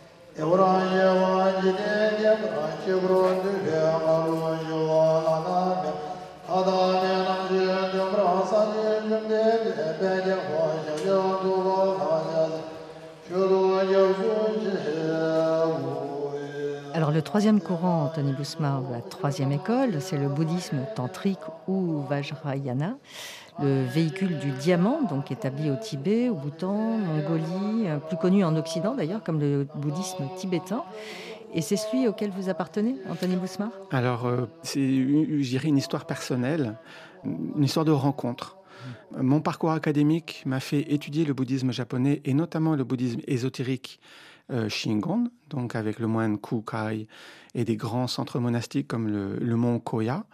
[16.94, 22.96] Alors le troisième courant, Anthony Bousmar, la troisième école, c'est le bouddhisme tantrique ou Vajrayana,
[23.60, 28.56] le véhicule du diamant, donc établi au Tibet, au Bhoutan, Mongolie, euh, plus connu en
[28.56, 30.84] Occident d'ailleurs comme le bouddhisme tibétain.
[31.54, 36.78] Et c'est celui auquel vous appartenez, Anthony Bousmar Alors, euh, c'est, je une histoire personnelle,
[37.26, 38.58] une histoire de rencontre.
[39.20, 44.00] Mon parcours académique m'a fait étudier le bouddhisme japonais et notamment le bouddhisme ésotérique
[44.52, 47.08] euh, Shingon, donc avec le moine Kukai
[47.54, 50.26] et des grands centres monastiques comme le, mont Koya.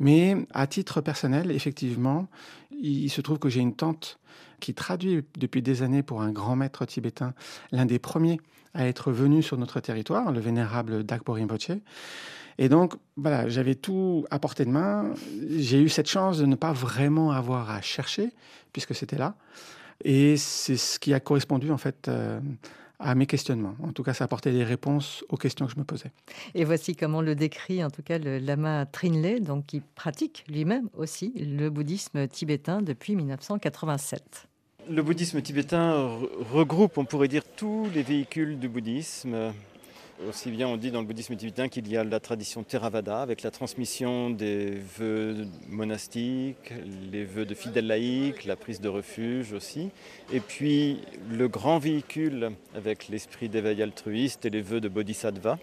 [0.00, 2.28] Mais à titre personnel, effectivement,
[2.70, 4.18] il, se trouve que j'ai une tante
[4.60, 7.34] qui traduit depuis des années pour un grand maître tibétain,
[7.72, 8.40] l'un des premiers
[8.74, 11.70] à être venu sur notre territoire, le vénérable Dakpo Rinpoche.
[12.58, 15.14] Et donc, voilà, j'avais tout à portée de main.
[15.56, 18.30] J'ai eu cette chance de ne pas vraiment avoir à chercher,
[18.72, 19.36] puisque c'était là.
[20.04, 22.40] Et c'est ce qui a correspondu, en fait, euh,
[22.98, 23.76] à mes questionnements.
[23.82, 26.10] En tout cas, ça apportait des réponses aux questions que je me posais.
[26.54, 30.88] Et voici comment le décrit, en tout cas, le lama Trinley, donc qui pratique lui-même
[30.96, 34.48] aussi le bouddhisme tibétain depuis 1987.
[34.90, 36.18] Le bouddhisme tibétain
[36.50, 39.52] regroupe, on pourrait dire, tous les véhicules du bouddhisme
[40.26, 43.42] aussi bien on dit dans le bouddhisme tibétain qu'il y a la tradition Theravada avec
[43.42, 46.72] la transmission des vœux monastiques,
[47.12, 49.90] les vœux de fidèles laïcs, la prise de refuge aussi.
[50.32, 51.00] Et puis
[51.30, 55.58] le grand véhicule avec l'esprit d'éveil altruiste et les vœux de Bodhisattva.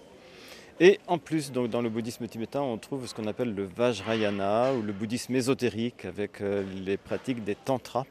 [0.82, 4.74] Et en plus, donc, dans le bouddhisme tibétain, on trouve ce qu'on appelle le Vajrayana
[4.74, 8.04] ou le bouddhisme ésotérique avec euh, les pratiques des tantras,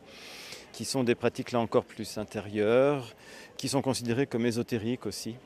[0.73, 3.15] qui sont des pratiques là encore plus intérieures,
[3.59, 5.37] qui sont considérées comme ésotériques aussi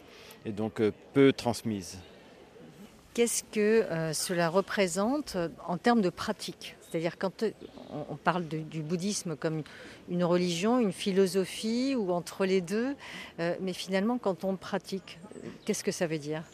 [0.44, 1.98] et donc euh, peu transmise.
[3.14, 6.76] Qu'est-ce que euh, cela représente euh, en termes de pratique?
[6.80, 7.44] C'est-à-dire quand
[8.08, 9.62] on parle du bouddhisme comme
[10.08, 12.96] une religion, une philosophie ou entre les deux,
[13.38, 15.18] mais finalement quand on pratique,
[15.66, 16.44] qu'est-ce que ça veut dire?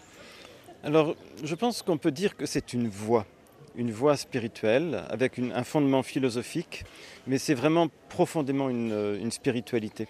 [0.82, 3.26] Alors je pense qu'on peut dire que c'est une voie
[3.76, 6.84] une voie spirituelle avec un fondement philosophique,
[7.28, 10.08] mais c'est vraiment profondément une spiritualité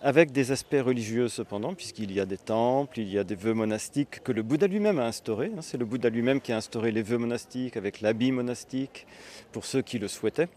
[0.00, 3.54] avec des aspects religieux cependant, puisqu'il y a des temples, il y a des vœux
[3.54, 5.50] monastiques que le Bouddha lui-même a instaurés.
[5.56, 5.60] Hein.
[5.62, 9.06] C'est le Bouddha lui-même qui a instauré les vœux monastiques avec l'habit monastique
[9.52, 10.48] pour ceux qui le souhaitaient.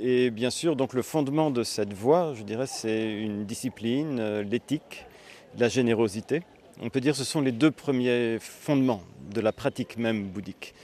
[0.00, 4.42] Et bien sûr, donc le fondement de cette voie, je dirais, c'est une discipline, euh,
[4.42, 5.06] l'éthique,
[5.58, 6.42] la générosité.
[6.80, 10.74] On peut dire que ce sont les deux premiers fondements de la pratique même bouddhique.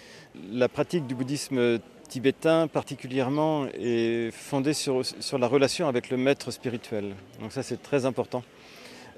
[0.53, 1.81] La pratique du bouddhisme
[2.11, 5.03] tibétain particulièrement est fondé sur,
[5.39, 7.15] la relation avec le maître spirituel.
[7.41, 8.43] Donc ça c'est très important.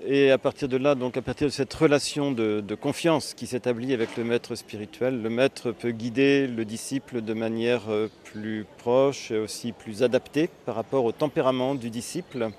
[0.04, 3.46] Et à partir de là, donc à partir de cette relation de, de confiance qui
[3.46, 8.66] s'établit avec le maître spirituel, le maître peut guider le disciple de manière euh, plus
[8.78, 12.50] proche et aussi plus adaptée par rapport au tempérament du disciple.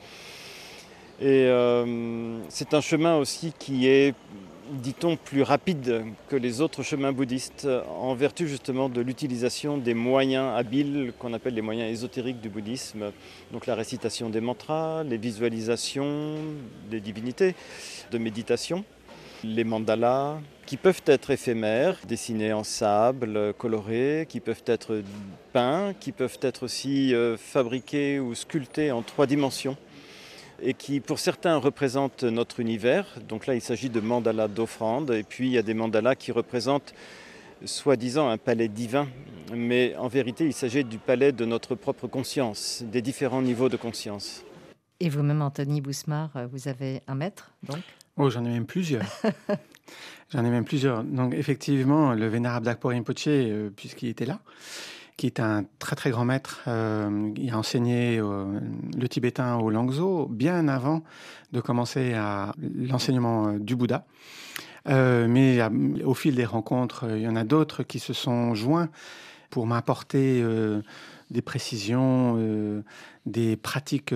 [1.21, 4.15] Et euh, c'est un chemin aussi qui est
[4.71, 10.57] dit-on, plus rapide que les autres chemins bouddhistes en vertu justement de l'utilisation des moyens
[10.57, 13.11] habiles qu'on appelle les moyens ésotériques du bouddhisme,
[13.51, 16.35] donc la récitation des mantras, les visualisations
[16.89, 17.55] des divinités,
[18.11, 18.83] de méditation,
[19.43, 25.01] les mandalas, qui peuvent être éphémères, dessinés en sable, colorés, qui peuvent être
[25.51, 29.77] peints, qui peuvent être aussi euh, fabriqués ou sculptés en trois dimensions
[30.63, 33.05] et qui pour certains représentent notre univers.
[33.27, 36.31] Donc là il s'agit de mandalas d'offrande et puis il y a des mandalas qui
[36.31, 36.93] représentent
[37.65, 39.07] soi-disant un palais divin,
[39.53, 43.77] mais en vérité il s'agit du palais de notre propre conscience, des différents niveaux de
[43.77, 44.43] conscience.
[44.99, 47.81] Et vous-même, Anthony Bousmar, vous avez un maître, donc?
[48.15, 49.03] Oh, j'en ai même plusieurs.
[50.29, 51.03] j'en ai même plusieurs.
[51.03, 54.39] Donc, effectivement, le vénérable Dakpo Rinpoche, euh, puisqu'il était là,
[55.17, 56.61] qui est un très très grand maître.
[56.67, 58.59] Euh, il a enseigné euh,
[58.97, 61.03] le tibétain au Langzhou bien avant
[61.51, 64.05] de commencer à l'enseignement euh, du Bouddha.
[64.85, 65.59] mais
[66.03, 68.89] au fil des rencontres, il y en a d'autres qui se sont joints
[69.49, 70.43] pour m'apporter
[71.29, 72.83] des précisions,
[73.27, 74.15] des pratiques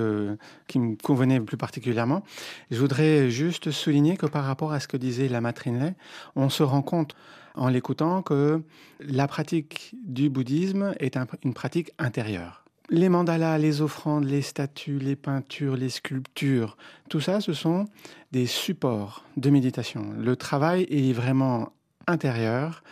[0.68, 2.24] qui me convenaient plus particulièrement.
[2.72, 5.94] Je voudrais juste souligner que par rapport à ce que disait la Lay,
[6.36, 7.16] on se rend compte
[7.58, 8.62] en l'écoutant que
[9.00, 12.64] la pratique du bouddhisme est une pratique intérieure.
[12.90, 16.78] Les mandalas, les offrandes, les statues, les peintures, les sculptures,
[17.10, 17.86] tout ça, ce sont
[18.32, 20.14] des supports de méditation.
[20.18, 21.74] Le travail est vraiment
[22.08, 22.84] intérieur,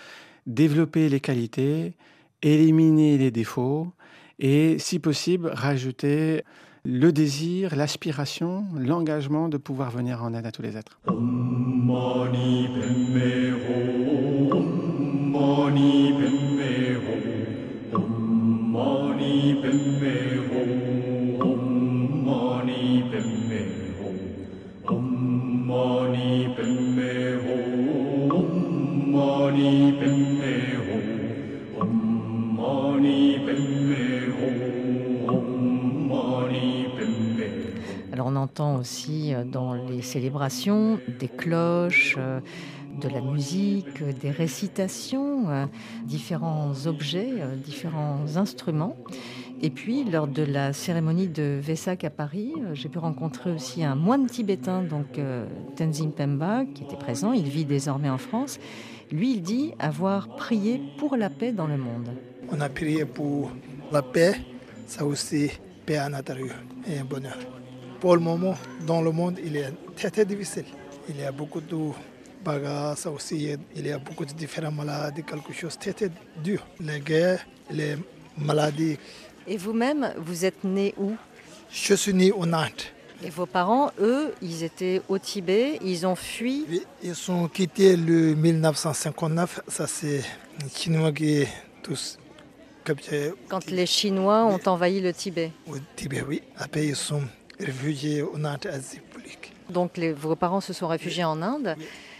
[0.48, 1.96] développer les qualités,
[2.42, 3.94] éliminer les défauts
[4.38, 6.44] et, si possible, rajouter
[6.86, 11.00] le désir, l'aspiration, l'engagement de pouvoir venir en aide à tous les êtres.
[38.56, 42.40] Entend aussi euh, dans les célébrations des cloches, euh,
[43.02, 45.66] de la musique, des récitations, euh,
[46.06, 48.96] différents objets, différents instruments.
[49.62, 53.96] Et puis, lors de la cérémonie de Vesak à Paris, j'ai pu rencontrer aussi un
[53.96, 55.20] moine tibétain, donc
[55.76, 57.34] Tenzin Pemba, qui était présent.
[57.34, 58.60] Il vit désormais en France.
[59.12, 62.10] Lui, il dit avoir prié pour la paix dans le monde.
[62.52, 63.52] On a prié pour
[63.92, 64.36] la paix,
[64.88, 65.52] ça aussi,
[65.86, 66.56] paix à l'intérieur
[66.88, 67.38] et un bonheur
[68.06, 70.66] pour le moment, dans le monde, il est très, très difficile.
[71.10, 71.76] Il y a beaucoup de
[72.44, 76.12] bagages aussi, il y a beaucoup de différentes maladies, quelque chose de très, très
[76.44, 76.64] dur.
[76.80, 77.96] Les guerres, les
[78.38, 79.00] maladies.
[79.48, 81.14] Et vous-même, vous êtes né où?
[81.72, 82.94] Je suis né au Nantes.
[83.24, 86.64] Et vos parents, eux, ils étaient au Tibet, ils ont fui?
[86.70, 90.22] Oui, Ils sont quittés le 1959, ça c'est
[90.62, 91.48] les Chinois qui
[91.82, 92.20] tous
[93.50, 96.44] Quand les Chinois ont envahi le Tibet Au Tibet, oui.
[96.56, 97.24] Après, ils sont
[97.60, 98.68] réfugiés en Inde
[99.70, 101.76] Donc les, vos parents se sont réfugiés en Inde.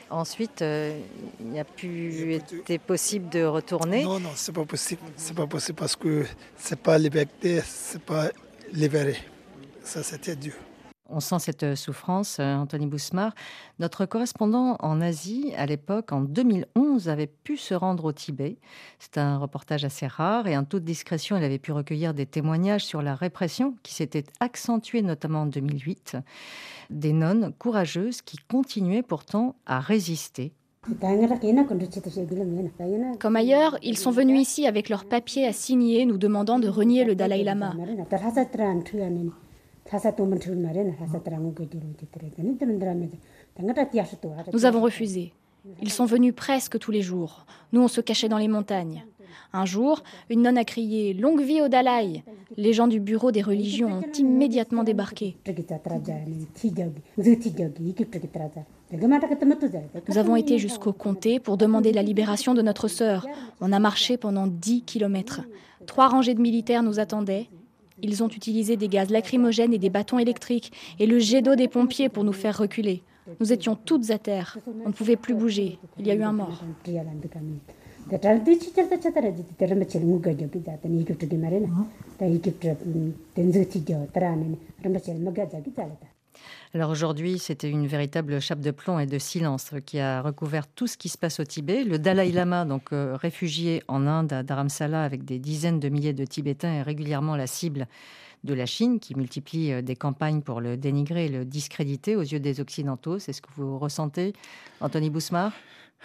[0.10, 1.00] Ensuite, euh,
[1.40, 4.04] il n'y a plus été possible de retourner.
[4.04, 5.02] Non, non, c'est pas possible.
[5.16, 6.26] C'est pas possible parce que
[6.58, 8.30] c'est pas liberté, c'est pas
[8.72, 9.18] libéré.
[9.84, 10.54] Ça, c'était dur.
[11.08, 13.34] On sent cette souffrance, euh, Anthony Bousmar.
[13.80, 18.58] Notre correspondant en Asie, à l'époque, en 2011, avait pu se rendre au Tibet.
[18.98, 22.86] C'est un reportage assez rare et en toute discrétion, il avait pu recueillir des témoignages
[22.86, 26.18] sur la répression qui s'était accentuée notamment en 2008.
[26.90, 30.54] Des nonnes courageuses qui continuaient pourtant à résister
[33.20, 37.04] comme ailleurs, ils sont venus ici avec leurs papiers à signer nous demandant de renier
[37.06, 37.74] le Dalai Lama.
[44.54, 45.34] Nous avons refusé.
[45.82, 47.46] Ils sont venus presque tous les jours.
[47.72, 49.06] Nous, on se cachait dans les montagnes.
[49.54, 52.24] Un jour, une nonne a crié Longue vie au Dalai
[52.58, 55.38] Les gens du bureau des religions ont immédiatement débarqué.
[60.08, 63.28] Nous avons été jusqu'au comté pour demander la libération de notre sœur.
[63.62, 65.42] On a marché pendant 10 kilomètres.
[65.86, 67.48] Trois rangées de militaires nous attendaient
[68.02, 71.68] ils ont utilisé des gaz lacrymogènes et des bâtons électriques et le jet d'eau des
[71.68, 73.04] pompiers pour nous faire reculer.
[73.40, 74.58] Nous étions toutes à terre.
[74.86, 75.80] On ne pouvait plus bouger.
[75.98, 76.64] Il y a eu un mort.
[86.74, 90.88] Alors aujourd'hui, c'était une véritable chape de plomb et de silence qui a recouvert tout
[90.88, 91.84] ce qui se passe au Tibet.
[91.84, 96.14] Le Dalai Lama, donc euh, réfugié en Inde à Dharamsala avec des dizaines de milliers
[96.14, 97.88] de Tibétains, est régulièrement la cible
[98.44, 102.22] de la Chine qui multiplie euh, des campagnes pour le dénigrer et le discréditer aux
[102.22, 103.20] yeux des Occidentaux.
[103.20, 104.34] C'est ce que vous ressentez,
[104.82, 105.54] Anthony Bousmar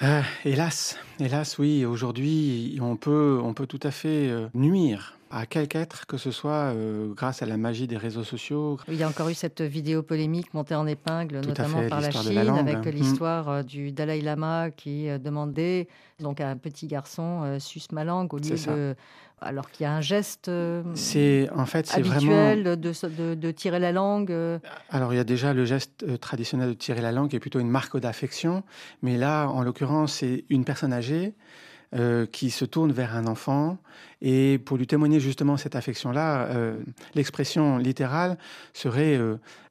[0.03, 1.85] euh, hélas, hélas, oui.
[1.85, 6.33] Aujourd'hui, on peut, on peut tout à fait euh, nuire à quelque être que ce
[6.33, 8.79] soit euh, grâce à la magie des réseaux sociaux.
[8.89, 12.39] Il y a encore eu cette vidéo polémique montée en épingle, notamment par la Chine,
[12.39, 12.89] avec mm.
[12.89, 15.87] l'histoire du Dalai Lama qui demandait
[16.19, 18.97] donc à un petit garçon suce ma langue au lieu de
[19.41, 22.77] alors qu'il y a un geste euh, c'est en fait c'est habituel vraiment...
[22.77, 24.59] de, de, tirer la langue euh.
[24.91, 27.41] alors il y a déjà le geste euh, traditionnel de tirer la langue qui est
[27.41, 28.63] plutôt une marque d'affection
[29.03, 31.35] mais là en l'occurrence c'est une personne âgée
[32.31, 33.77] qui se tourne vers un enfant
[34.23, 36.47] et pour lui témoigner justement cette affection-là,
[37.17, 38.39] l'expression littérale
[38.75, 39.19] serait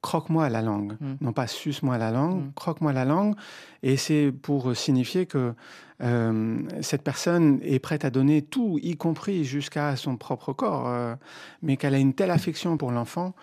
[0.01, 1.13] croque-moi la langue, mm.
[1.21, 2.51] non pas suce-moi la langue, mm.
[2.55, 3.35] croque-moi la langue,
[3.83, 5.53] et c'est pour signifier que
[6.01, 11.15] euh, cette personne est prête à donner tout, y compris jusqu'à son propre corps, euh,
[11.61, 13.33] mais qu'elle a une telle affection pour l'enfant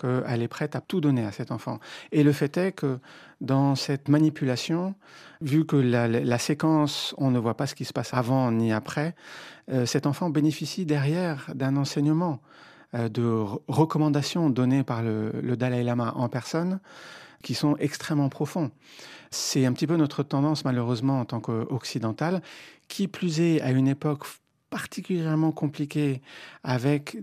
[0.00, 1.78] qu'elle est prête à tout donner à cet enfant.
[2.12, 2.98] Et le fait est que
[3.40, 4.94] dans cette manipulation,
[5.42, 9.14] vu que la, séquence, on ne voit pas ce qui se passe avant ni après,
[9.70, 12.40] euh, cet enfant bénéficie derrière d'un enseignement,
[12.94, 16.78] de recommandations données par le, le Dalai Lama en personne,
[17.42, 18.70] qui sont extrêmement profonds.
[19.30, 22.42] C'est un petit peu notre tendance, malheureusement, en tant qu'occidental,
[22.88, 24.24] qui plus est à une époque
[24.70, 26.20] particulièrement compliquée,
[26.64, 27.16] avec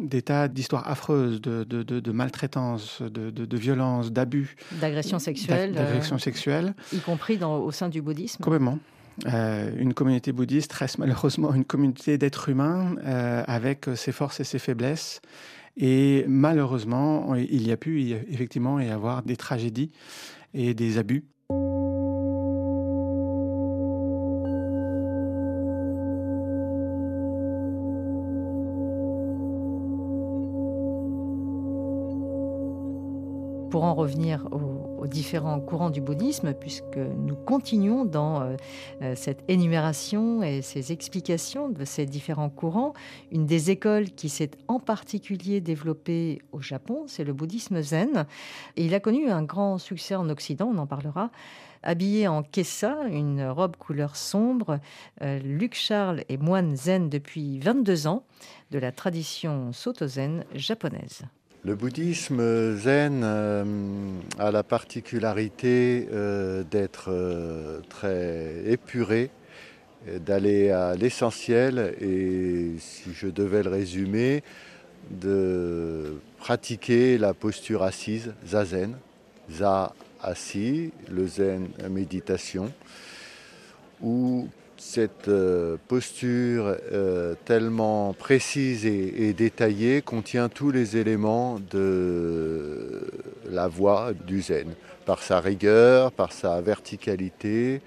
[0.00, 4.56] des tas d'histoires affreuses de, de, de, de maltraitance, de, violence, d'abus.
[4.80, 5.72] D'agression sexuelle.
[5.72, 6.74] D'agression sexuelle.
[6.92, 8.42] Y compris dans, au sein du bouddhisme.
[8.42, 8.78] Complètement.
[9.26, 14.44] Euh, une communauté bouddhiste reste malheureusement une communauté d'êtres humains euh, avec ses forces et
[14.44, 15.20] ses faiblesses.
[15.76, 19.90] Et malheureusement, il y a pu effectivement y avoir des tragédies
[20.52, 21.24] et des abus.
[33.92, 38.56] Revenir aux, différents courants du bouddhisme, puisque nous continuons dans euh,
[39.02, 42.94] euh, cette énumération et ces explications de ces différents courants.
[43.30, 48.24] Une des écoles qui s'est en particulier développée au Japon, c'est le bouddhisme zen.
[48.76, 51.30] Et il a connu un grand succès en Occident, on en parlera.
[51.82, 54.80] Habillé en kessa, une robe couleur sombre,
[55.20, 58.24] euh, Luc Charles est moine zen depuis 22 ans
[58.70, 61.24] de la tradition soto zen japonaise.
[61.66, 63.64] Le bouddhisme zen euh,
[64.38, 69.30] a la particularité euh, d'être euh, très épuré,
[70.26, 74.42] d'aller à l'essentiel et, si je devais le résumer,
[75.10, 78.98] de pratiquer la posture assise, zazen,
[79.50, 82.70] za assis, le zen méditation,
[84.02, 84.48] où
[84.84, 93.02] cette euh, posture euh, tellement précise et, détaillée contient tous les éléments de
[93.50, 94.74] la voie du zen,
[95.06, 97.80] par sa rigueur, par sa verticalité,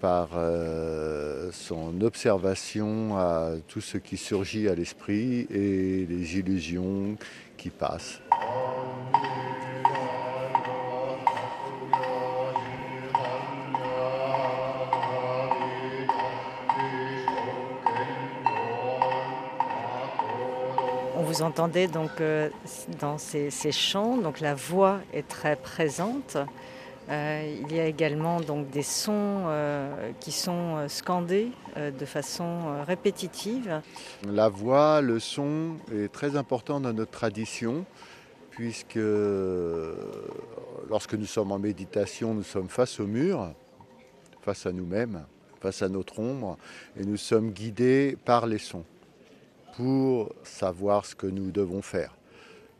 [0.00, 7.16] par euh, son observation à tout ce qui surgit à l'esprit et les illusions
[7.56, 8.20] qui passent.
[21.32, 22.50] Vous entendez donc euh,
[23.00, 26.36] dans ces, chants, donc la voix est très présente.
[27.08, 33.80] Euh, il y a également donc des sons euh, qui sont scandés de façon répétitive.
[34.28, 37.86] La voix, le son est très important dans notre tradition
[38.50, 39.00] puisque
[40.90, 43.54] lorsque nous sommes en méditation, nous sommes face au mur,
[44.42, 45.24] face à nous-mêmes,
[45.62, 46.58] face à notre ombre,
[46.94, 48.84] et nous sommes guidés par les sons
[49.76, 52.14] pour savoir ce que nous devons faire.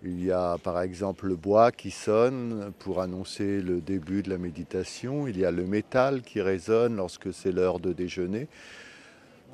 [0.05, 4.39] Il y a par exemple le bois qui sonne pour annoncer le début de la
[4.39, 5.29] méditation.
[5.29, 8.49] Il y a le métal qui résonne lorsque c'est l'heure de déjeuner.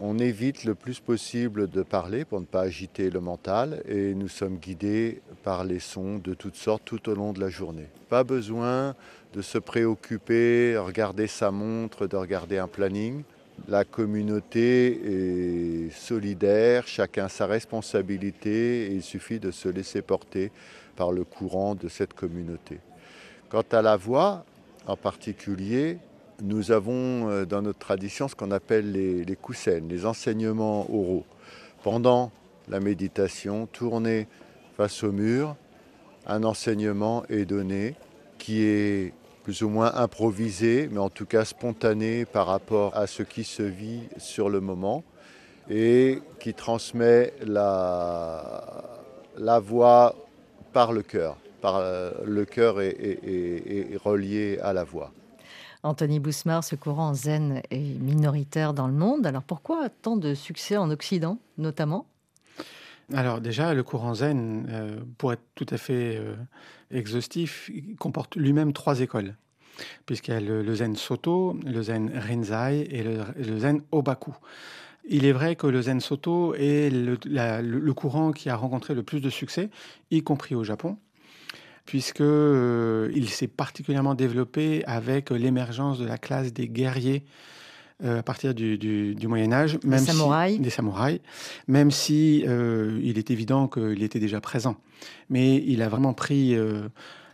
[0.00, 4.28] On évite le plus possible de parler pour ne pas agiter le mental et nous
[4.28, 7.88] sommes guidés par les sons de toutes sortes tout au long de la journée.
[8.08, 8.94] Pas besoin
[9.34, 13.24] de se préoccuper, de regarder sa montre, de regarder un planning.
[13.66, 20.52] La communauté est solidaire, chacun sa responsabilité et il suffit de se laisser porter
[20.96, 22.78] par le courant de cette communauté.
[23.48, 24.44] Quant à la voix,
[24.86, 25.98] en particulier,
[26.42, 29.38] nous avons euh, dans notre tradition ce qu'on appelle les, les
[29.88, 31.26] les enseignements oraux.
[31.82, 32.30] Pendant
[32.68, 34.28] la méditation, tourné
[34.76, 35.56] face au mur,
[36.26, 37.96] un enseignement est donné
[38.38, 39.12] qui est
[39.48, 43.62] plus ou moins improvisé, mais en tout cas spontané par rapport à ce qui se
[43.62, 45.04] vit sur le moment
[45.70, 48.84] et qui transmet la,
[49.38, 50.14] la voix
[50.74, 51.38] par le cœur.
[51.62, 51.82] Par,
[52.26, 55.12] le cœur est, est, relié à la voix.
[55.82, 59.26] Anthony Bousmar, ce courant zen est minoritaire dans le monde.
[59.26, 62.04] Alors pourquoi tant de succès en Occident, notamment?
[63.14, 66.34] Alors déjà, le courant zen, euh, pour être tout à fait euh,
[66.90, 69.34] exhaustif, comporte lui-même trois écoles,
[70.04, 74.32] puisqu'il y a le, zen Soto, le zen Rinzai et le, zen Obaku.
[75.08, 79.20] Il est vrai que le zen Soto est le, courant qui a rencontré le plus
[79.20, 79.70] de succès,
[80.10, 80.98] y compris au Japon
[81.86, 87.24] puisque euh, il s'est particulièrement développé avec l'émergence de la classe des guerriers
[88.04, 91.20] à partir du, Moyen Âge, même des samouraïs, des samouraïs,
[91.66, 94.76] même si euh, il est évident qu'il était déjà présent,
[95.30, 96.56] mais il a vraiment pris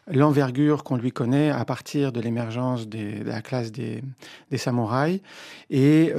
[0.07, 4.03] l'envergure qu'on lui connaît à partir de l'émergence de la classe des,
[4.51, 5.21] des samouraïs.
[5.71, 6.13] Et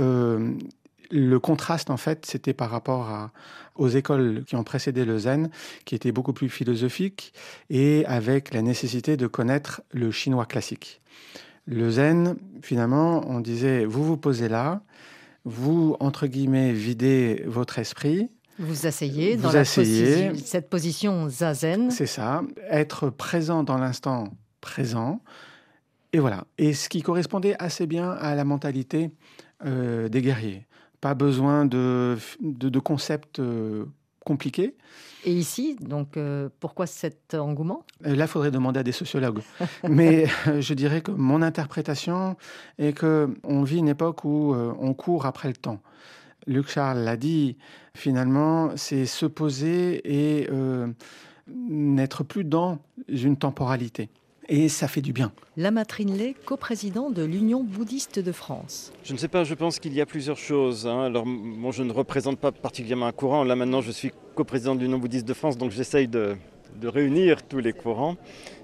[1.12, 3.32] le contraste, en fait, c'était par rapport à,
[3.76, 5.50] aux écoles qui ont précédé le zen,
[5.86, 7.34] qui étaient beaucoup plus philosophiques
[7.70, 11.02] et avec la nécessité de connaître le chinois classique.
[11.66, 14.82] Le zen, finalement, on disait, vous vous posez là,
[15.46, 18.30] vous, entre guillemets, videz votre esprit.
[18.58, 21.92] Vous asseyez dans cette position zazen.
[21.92, 24.30] C'est ça, être présent dans l'instant
[24.62, 25.22] présent.
[26.14, 26.46] Et voilà.
[26.58, 29.12] Et ce qui correspondait assez bien à la mentalité
[29.66, 30.66] euh, des guerriers
[31.06, 33.86] pas besoin de, de, concepts euh,
[34.26, 34.76] compliqués.
[35.24, 37.84] Et ici, donc, euh, pourquoi cet engouement?
[38.06, 39.40] Euh, Là, il faudrait demander à des sociologues.
[39.90, 40.28] Mais
[40.60, 42.36] je dirais que mon interprétation
[42.78, 45.80] est qu'on vit une époque où on court après le temps.
[46.48, 47.58] Luc Charles l'a dit,
[47.96, 50.50] finalement, c'est se poser et
[51.48, 54.10] n'être plus dans une temporalité
[54.50, 55.32] et ça fait du bien.
[55.58, 58.92] Lama Trinley, coprésident de l'Union bouddhiste de France.
[59.04, 60.88] Je ne sais pas, je pense qu'il y a plusieurs choses.
[60.88, 61.04] Hein.
[61.04, 63.44] Alors, moi, je ne représente pas particulièrement un courant.
[63.44, 66.36] Là, maintenant, je suis coprésident de l'Union bouddhiste de France, donc j'essaye de,
[66.84, 68.18] réunir tous les courants.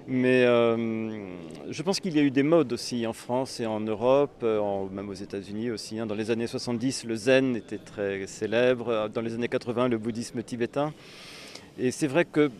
[0.06, 1.26] Mais euh,
[1.70, 4.86] je pense qu'il y a eu des modes aussi en France et en Europe, euh,
[4.90, 5.98] même aux États-Unis aussi.
[5.98, 6.06] Hein.
[6.06, 9.08] Dans les années 70, le zen était très célèbre.
[9.08, 10.92] Dans les années 80, le bouddhisme tibétain.
[11.78, 12.50] Et c'est vrai que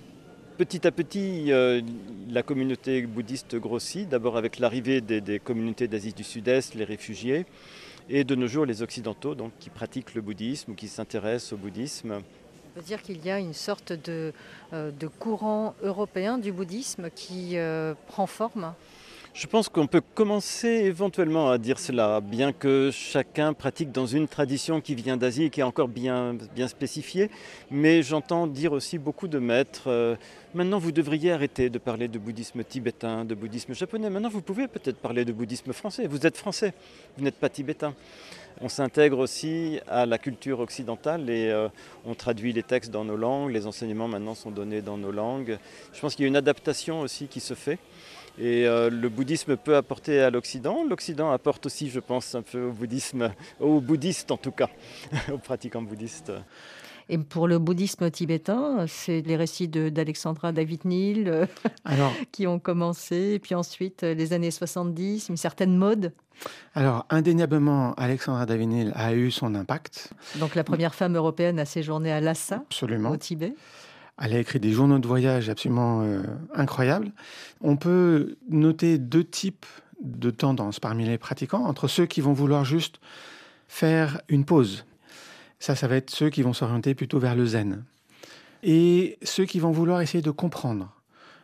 [0.58, 1.80] Petit à petit, euh,
[2.28, 7.46] la communauté bouddhiste grossit, d'abord avec l'arrivée des, communautés d'Asie du Sud-Est, les réfugiés,
[8.10, 11.56] et de nos jours les Occidentaux donc, qui pratiquent le bouddhisme ou qui s'intéressent au
[11.56, 12.12] bouddhisme.
[12.12, 14.34] On peut dire qu'il y a une sorte de,
[14.74, 18.74] euh, courant européen du bouddhisme qui euh, prend forme
[19.34, 24.28] je pense qu'on peut commencer éventuellement à dire cela, bien que chacun pratique dans une
[24.28, 27.30] tradition qui vient d'Asie et qui est encore bien, bien spécifiée.
[27.70, 30.16] Mais j'entends dire aussi beaucoup de maîtres, euh,
[30.52, 34.10] maintenant vous devriez arrêter de parler de bouddhisme tibétain, de bouddhisme japonais.
[34.10, 36.06] Maintenant vous pouvez peut-être parler de bouddhisme français.
[36.06, 36.74] Vous êtes français,
[37.16, 37.94] vous n'êtes pas tibétain.
[38.60, 41.68] On s'intègre aussi à la culture occidentale et euh,
[42.04, 43.50] on traduit les textes dans nos langues.
[43.50, 45.58] Les enseignements maintenant sont donnés dans nos langues.
[45.94, 47.78] Je pense qu'il y a une adaptation aussi qui se fait.
[48.38, 50.84] Et euh, le bouddhisme peut apporter à l'Occident.
[50.88, 53.30] L'Occident apporte aussi, je pense, un peu au bouddhisme,
[53.60, 54.70] aux bouddhistes en tout cas,
[55.32, 56.32] aux pratiquants bouddhistes.
[57.08, 61.46] Et pour le bouddhisme tibétain, c'est les récits d'Alexandra David Neal euh,
[62.32, 66.12] qui ont commencé, et puis ensuite euh, les années 70, une certaine mode.
[66.74, 70.12] Alors, indéniablement, Alexandra David Neal a eu son impact.
[70.36, 73.54] Donc, la première femme européenne à séjourner à Lhasa, au Tibet.
[74.20, 76.22] Elle a écrit des journaux de voyage absolument euh,
[76.54, 77.12] incroyables.
[77.60, 79.66] On peut noter deux types
[80.02, 83.00] de tendances parmi les pratiquants, entre ceux qui vont vouloir juste
[83.68, 84.84] faire une pause.
[85.58, 87.84] Ça, ça va être ceux qui vont s'orienter plutôt vers le zen.
[88.62, 90.92] Et ceux qui vont vouloir essayer de comprendre.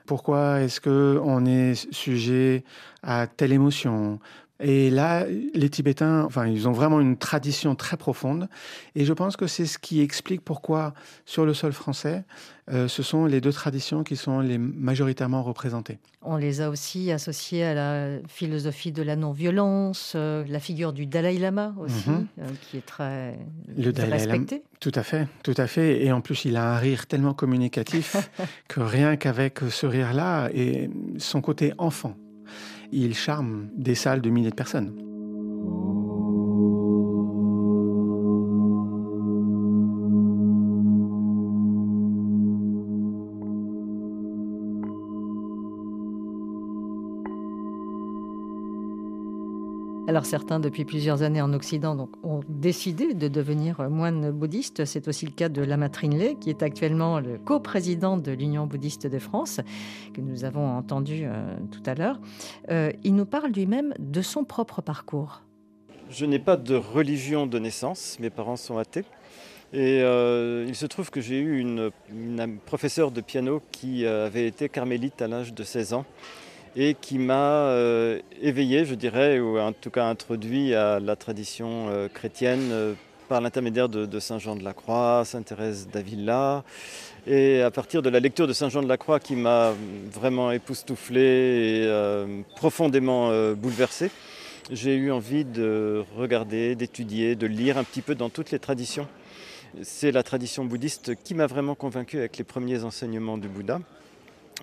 [0.07, 2.65] Pourquoi est-ce qu'on est sujet
[3.03, 4.19] à telle émotion?
[4.61, 8.49] Et là, les Tibétains, enfin, ils ont vraiment une tradition très profonde.
[8.97, 10.95] Et je pense que c'est ce qui explique pourquoi,
[11.27, 12.25] sur le sol français,
[12.71, 15.99] euh, ce sont les deux traditions qui sont les majoritairement représentées.
[16.23, 21.07] On les a aussi associées à la philosophie de la non-violence, euh, la figure du
[21.07, 22.27] Dalai Lama aussi, mhm.
[22.41, 23.39] euh, qui est très,
[23.77, 24.65] le respecté.
[24.81, 26.05] tout à fait, tout à fait.
[26.05, 28.17] Et en plus, il a un rire tellement communicatif
[28.69, 32.17] que rien qu'avec ce rire-là et son côté enfant
[32.93, 35.08] il charme des salles de milliers de personnes.
[50.19, 54.85] Alors certains, depuis plusieurs années en Occident, ont décidé de devenir moine bouddhiste.
[54.85, 59.07] C'est aussi le cas de Lama Trinley, qui est actuellement le co-président de l'Union bouddhiste
[59.07, 59.61] de France,
[60.15, 62.19] que nous avons entendu euh, tout à l'heure.
[62.69, 65.43] Euh, il nous parle lui-même de son propre parcours.
[66.11, 69.05] Je n'ai pas de religion de naissance, mes parents sont athées.
[69.73, 71.93] Et euh, il se trouve que j'ai eu une,
[72.67, 76.07] professeure de piano qui avait été carmélite à l'âge de 16 ans
[76.77, 81.87] et qui m'a euh, éveillé, je dirais, ou en tout cas introduit à la tradition
[82.15, 82.97] chrétienne
[83.29, 86.65] par l'intermédiaire de, Saint Jean de la Croix, Sainte Thérèse d'Avila.
[87.27, 89.75] Et à partir de la lecture de Saint Jean de la Croix qui m'a
[90.11, 94.11] vraiment époustouflé et profondément bouleversé,
[94.71, 99.07] j'ai eu envie de regarder, d'étudier, de lire un petit peu dans toutes les traditions
[99.83, 103.81] c'est la tradition bouddhiste qui m'a vraiment convaincu avec les premiers enseignements du Bouddha.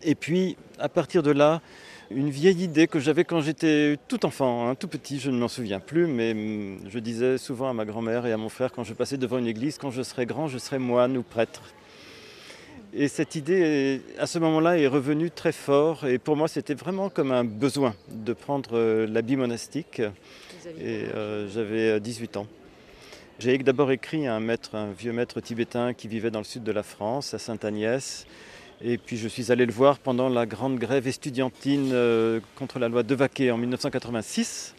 [0.03, 1.61] Et puis, à partir de là,
[2.11, 5.47] une vieille idée que j'avais quand j'étais tout enfant, hein, tout petit, je ne m'en
[5.47, 8.83] souviens plus, mais hum, je disais souvent à ma grand-mère et à mon frère quand
[8.83, 11.61] je passais devant une église, quand je serai grand, je serai moine ou prêtre.
[12.97, 16.05] Et cette idée, à ce moment-là, est revenue très fort.
[16.05, 20.01] Et pour moi, c'était vraiment comme un besoin de prendre euh, l'habit monastique.
[20.79, 22.47] Et euh, j'avais 18 ans.
[23.37, 26.63] J'ai d'abord écrit à un maître, un vieux maître tibétain qui vivait dans le sud
[26.63, 28.25] de la France, à Sainte-Agnès.
[28.81, 32.89] Et puis je suis allé le voir pendant la grande grève estudiantine euh, contre la
[32.89, 34.75] loi de Vaquet en 1986.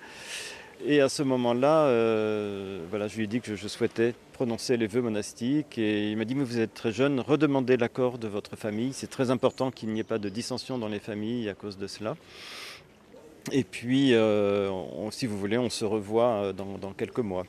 [0.86, 4.86] Et à ce moment-là, euh, voilà, je lui ai dit que je souhaitais prononcer les
[4.86, 5.78] vœux monastiques.
[5.78, 8.92] Et il m'a dit, mais vous êtes très jeune, redemandez l'accord de votre famille.
[8.92, 11.86] C'est très important qu'il n'y ait pas de dissension dans les familles à cause de
[11.86, 12.16] cela.
[13.50, 14.70] Et puis, euh,
[15.10, 17.46] si vous voulez, on se revoit dans quelques mois.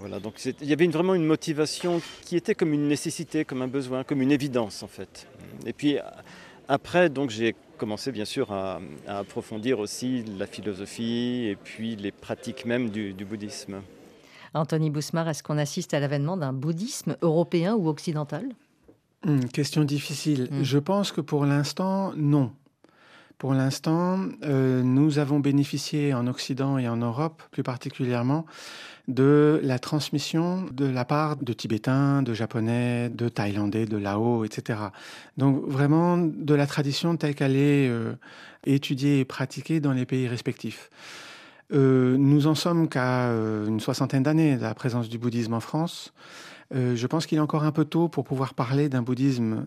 [0.00, 3.68] Voilà, donc il y avait vraiment une motivation qui était comme une nécessité, comme un
[3.68, 5.28] besoin, comme une évidence en fait.
[5.66, 5.98] Et puis
[6.68, 12.64] après, donc j'ai commencé bien sûr à, approfondir aussi la philosophie et puis les pratiques
[12.64, 13.82] même du, bouddhisme.
[14.54, 18.48] Anthony Bousmar, est-ce qu'on assiste à l'avènement d'un bouddhisme européen ou occidental?
[19.24, 20.48] Hmm, Question difficile.
[20.50, 20.62] Hmm.
[20.62, 22.52] Je pense que pour l'instant, non.
[23.40, 28.44] Pour l'instant, euh, nous avons bénéficié en Occident et en Europe plus particulièrement
[29.08, 34.80] de la transmission de la part de Tibétains, de Japonais, de Thaïlandais, de Lao, etc.
[35.38, 38.12] Donc vraiment de la tradition telle qu'elle est euh,
[38.66, 40.90] étudiée et pratiquée dans les pays respectifs.
[41.72, 46.12] Euh, nous en sommes qu'à une soixantaine d'années de la présence du bouddhisme en France.
[46.74, 49.66] je pense qu'il est encore un peu tôt pour pouvoir parler d'un bouddhisme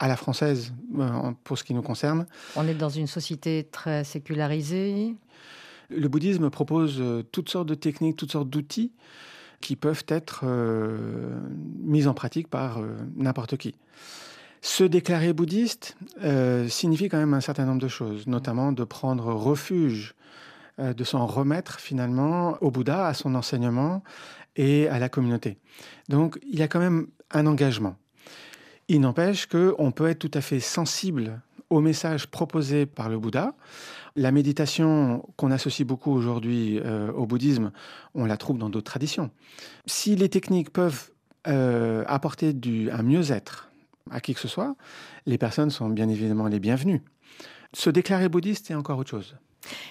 [0.00, 0.72] à la française
[1.44, 2.26] pour ce qui nous concerne.
[2.56, 5.14] On est dans une société très sécularisée.
[5.90, 8.92] Le bouddhisme propose euh, toutes sortes de techniques, toutes sortes d'outils
[9.60, 11.38] qui peuvent être euh,
[11.82, 13.74] mis en pratique par euh, n'importe qui.
[14.62, 15.96] Se déclarer bouddhiste
[16.68, 20.14] signifie quand même un certain nombre de choses, notamment de prendre refuge,
[20.76, 24.02] de s'en remettre finalement au Bouddha, à son enseignement
[24.56, 25.56] et à la communauté.
[26.10, 27.96] Donc il y a quand même un engagement.
[28.92, 33.54] Il n'empêche qu'on peut être tout à fait sensible au message proposé par le Bouddha,
[34.16, 37.70] la méditation qu'on associe beaucoup aujourd'hui euh, au bouddhisme,
[38.16, 39.30] on la trouve dans d'autres traditions.
[39.86, 41.12] Si les techniques peuvent
[41.46, 43.70] euh, apporter du, un mieux-être
[44.10, 44.74] à qui que ce soit,
[45.24, 47.04] les personnes sont bien évidemment les bienvenues.
[47.72, 49.36] Se déclarer bouddhiste, c'est encore autre chose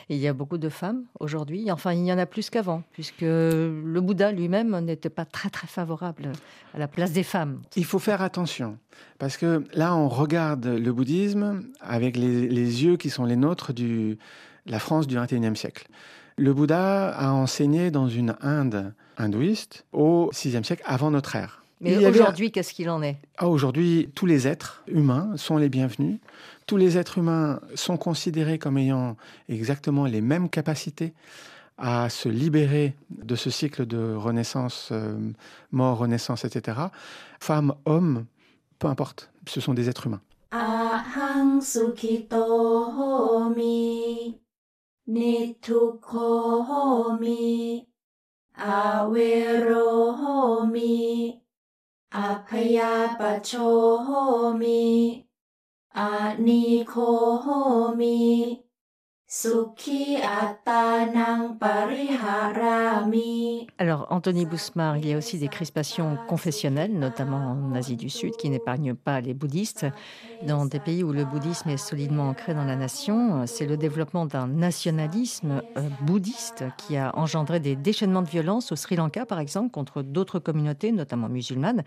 [0.09, 1.71] il y a beaucoup de femmes aujourd'hui.
[1.71, 5.67] Enfin, il y en a plus qu'avant, puisque le Bouddha lui-même n'était pas très très
[5.67, 6.31] favorable
[6.73, 7.61] à la place des femmes.
[7.75, 8.77] Il faut faire attention,
[9.17, 14.17] parce que là, on regarde le bouddhisme avec les, yeux qui sont les nôtres de
[14.65, 15.87] la France du XXIe siècle.
[16.37, 21.58] Le Bouddha a enseigné dans une Inde hindouiste au VIe siècle avant notre ère.
[21.81, 23.17] Mais aujourd'hui, qu'est-ce qu'il en est?
[23.37, 26.19] Ah, Aujourd'hui, tous les êtres humains sont les bienvenus.
[26.65, 29.15] Tous les êtres humains sont considérés comme ayant
[29.47, 31.13] exactement les mêmes capacités
[31.77, 35.17] à se libérer de ce cycle de renaissance, euh,
[35.71, 36.77] mort, renaissance, etc.
[37.39, 38.25] Femmes, hommes,
[38.79, 40.21] peu importe, ce sont des êtres humains.
[52.15, 53.51] อัพยาปโช
[54.03, 54.09] โห
[54.61, 54.83] มิ
[55.97, 56.11] อา
[56.45, 56.93] นิโค
[57.41, 57.47] โห
[57.99, 58.19] มิ
[63.77, 68.35] alors, Anthony Bousmar, il y a aussi des crispations confessionnelles, notamment en Asie du Sud,
[68.37, 69.85] qui n'épargnent pas les bouddhistes.
[70.47, 74.25] Dans des pays où le bouddhisme est solidement ancré dans la nation, c'est le développement
[74.25, 79.39] d'un nationalisme euh, bouddhiste qui a engendré des déchaînements de violence au Sri Lanka, par
[79.39, 81.83] exemple, contre d'autres communautés, notamment musulmanes.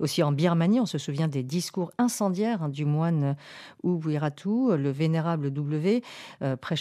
[0.00, 3.36] Aussi en Birmanie, on se souvient des discours incendiaires hein, du moine
[3.84, 6.02] Ubiratu, le vénérable W,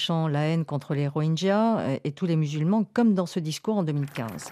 [0.07, 3.83] la haine contre les Rohingyas euh, et tous les musulmans, comme dans ce discours en
[3.83, 4.51] 2015.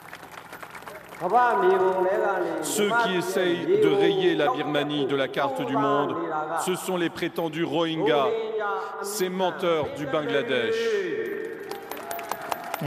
[2.62, 6.16] Ceux qui essayent de rayer la Birmanie de la carte du monde,
[6.64, 8.28] ce sont les prétendus Rohingyas,
[9.02, 10.76] ces menteurs du Bangladesh.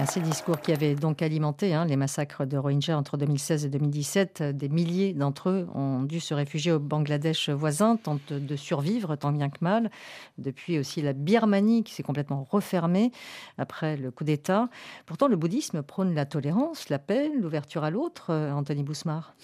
[0.06, 4.42] Ces discours qui avaient donc alimenté hein, les massacres de Rohingyas entre 2016 et 2017,
[4.42, 9.32] des milliers d'entre eux ont dû se réfugier au Bangladesh voisin, tentent de survivre tant
[9.32, 9.90] bien que mal.
[10.38, 13.10] Depuis aussi la Birmanie qui s'est complètement refermée
[13.58, 14.68] après le coup d'État.
[15.06, 18.26] Pourtant, le bouddhisme prône la tolérance, la paix, l'ouverture à l'autre.
[18.30, 19.34] Euh, Anthony Bousmar.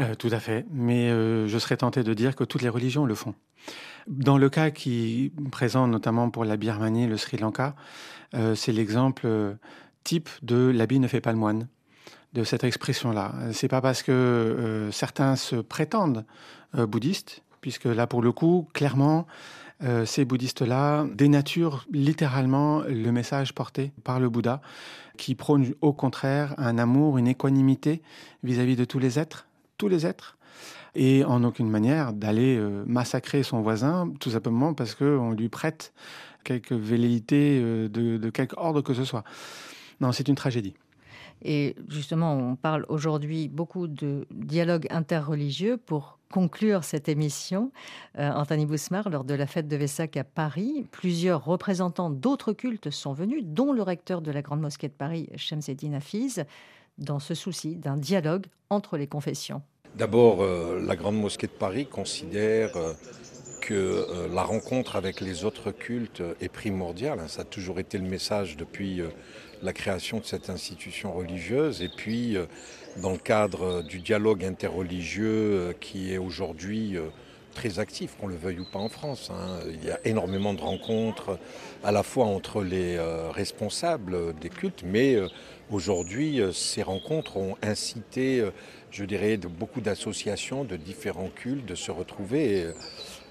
[0.00, 3.06] Euh, tout à fait, mais euh, je serais tenté de dire que toutes les religions
[3.06, 3.34] le font.
[4.06, 7.74] Dans le cas qui présente notamment pour la Birmanie, le Sri Lanka,
[8.34, 9.56] euh, c'est l'exemple
[10.04, 11.68] type de l'habit ne fait pas le moine,
[12.34, 13.34] de cette expression-là.
[13.52, 16.26] C'est pas parce que certains se prétendent
[16.74, 19.26] bouddhistes, puisque là, pour le coup, clairement,
[20.04, 24.60] ces bouddhistes-là dénaturent littéralement le message porté par le Bouddha,
[25.16, 28.02] qui prône au contraire un amour, une équanimité
[28.44, 29.46] vis-à-vis de tous les êtres,
[29.78, 30.36] tous les êtres,
[30.94, 35.92] et en aucune manière d'aller massacrer son voisin, tout simplement parce qu'on lui prête
[36.46, 39.24] quelque velléité euh, de, quelque ordre que ce soit.
[40.00, 40.74] Non, c'est une tragédie.
[41.42, 47.72] Et justement, on parle aujourd'hui beaucoup de dialogue interreligieux pour conclure cette émission.
[48.18, 52.90] Euh, Anthony Bousmar, lors de la fête de Vesak à Paris, plusieurs représentants d'autres cultes
[52.90, 56.44] sont venus, dont le recteur de la Grande Mosquée de Paris, Shemseddin Hafiz,
[56.98, 59.62] dans ce souci d'un dialogue entre les confessions.
[59.94, 62.72] D'abord, euh, la Grande Mosquée de Paris considère
[63.66, 67.18] que euh, la rencontre avec les autres cultes est primordiale.
[67.26, 69.08] Ça a toujours été le message depuis euh,
[69.60, 71.82] la création de cette institution religieuse.
[71.82, 72.46] Et puis, euh,
[73.02, 76.96] dans le cadre du dialogue interreligieux qui est aujourd'hui
[77.54, 79.30] très actif, qu'on le veuille ou pas en France.
[79.30, 79.58] Hein.
[79.68, 81.38] Il y a énormément de rencontres
[81.84, 82.98] à la fois entre les
[83.34, 85.18] responsables des cultes, mais
[85.70, 88.44] aujourd'hui, ces rencontres ont incité,
[88.90, 92.66] je dirais, beaucoup d'associations de différents cultes de se retrouver.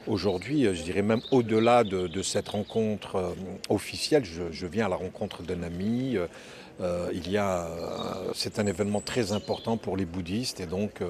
[0.07, 3.33] Aujourd'hui, je dirais même au-delà de, cette rencontre euh,
[3.69, 6.15] officielle, je, viens à la rencontre d'un ami.
[6.79, 11.01] Euh, il y a, euh, c'est un événement très important pour les bouddhistes et donc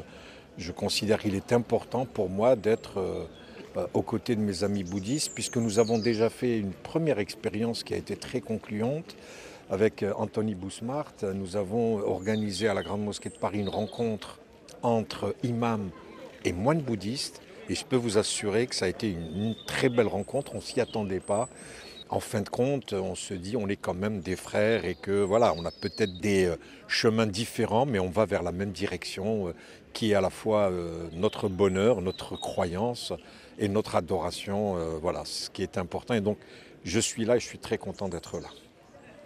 [0.57, 3.27] je considère qu'il est important pour moi d'être
[3.93, 7.93] aux côtés de mes amis bouddhistes puisque nous avons déjà fait une première expérience qui
[7.93, 9.17] a été très concluante
[9.69, 11.13] avec Anthony Bousmart.
[11.33, 14.39] Nous avons organisé à la Grande Mosquée de Paris une rencontre
[14.83, 15.89] entre imams
[16.43, 20.07] et moines bouddhistes et je peux vous assurer que ça a été une, très belle
[20.07, 21.49] rencontre, on s'y attendait pas.
[22.09, 25.23] En fin de compte, on se dit on est quand même des frères et que
[25.23, 26.55] voilà, on a peut-être des euh,
[26.87, 29.55] chemins différents, mais on va vers la même direction, euh,
[29.93, 33.11] qui est à la fois euh, notre bonheur, notre croyance
[33.57, 34.75] et notre adoration.
[35.01, 36.13] voilà, ce qui est important.
[36.13, 36.37] Et donc,
[36.83, 38.49] je suis là et je suis très content d'être là.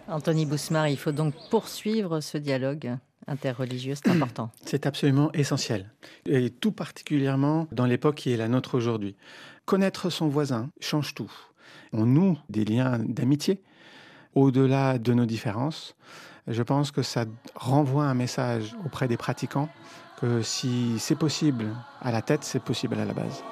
[0.10, 2.97] Anthony Bousmar, il faut donc poursuivre ce dialogue
[3.28, 4.49] interreligieux, c'est important.
[4.66, 5.91] C'est absolument essentiel,
[6.26, 9.16] et tout particulièrement dans l'époque qui est la nôtre aujourd'hui.
[9.66, 11.32] Connaître son voisin change tout.
[11.93, 13.62] On noue des liens d'amitié
[14.34, 15.95] au-delà de nos différences.
[16.47, 19.70] Je pense que ça renvoie un message auprès des pratiquants
[20.20, 21.68] que si c'est possible
[22.01, 23.43] à la tête, c'est possible à la base.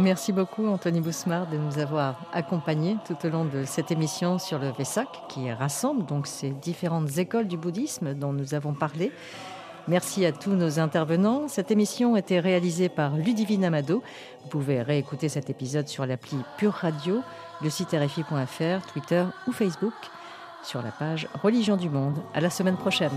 [0.00, 4.58] Merci beaucoup Anthony Bousmar de nous avoir accompagnés tout au long de cette émission sur
[4.58, 9.12] le Vesak qui rassemble donc ces différentes écoles du bouddhisme dont nous avons parlé.
[9.88, 11.48] Merci à tous nos intervenants.
[11.48, 14.02] Cette émission a été réalisée par Ludivine Amado.
[14.44, 17.20] Vous pouvez réécouter cet épisode sur l'appli Pure Radio,
[17.62, 19.92] le site rfi.fr, Twitter ou Facebook,
[20.62, 22.16] sur la page Religion du Monde.
[22.32, 23.12] À la semaine prochaine.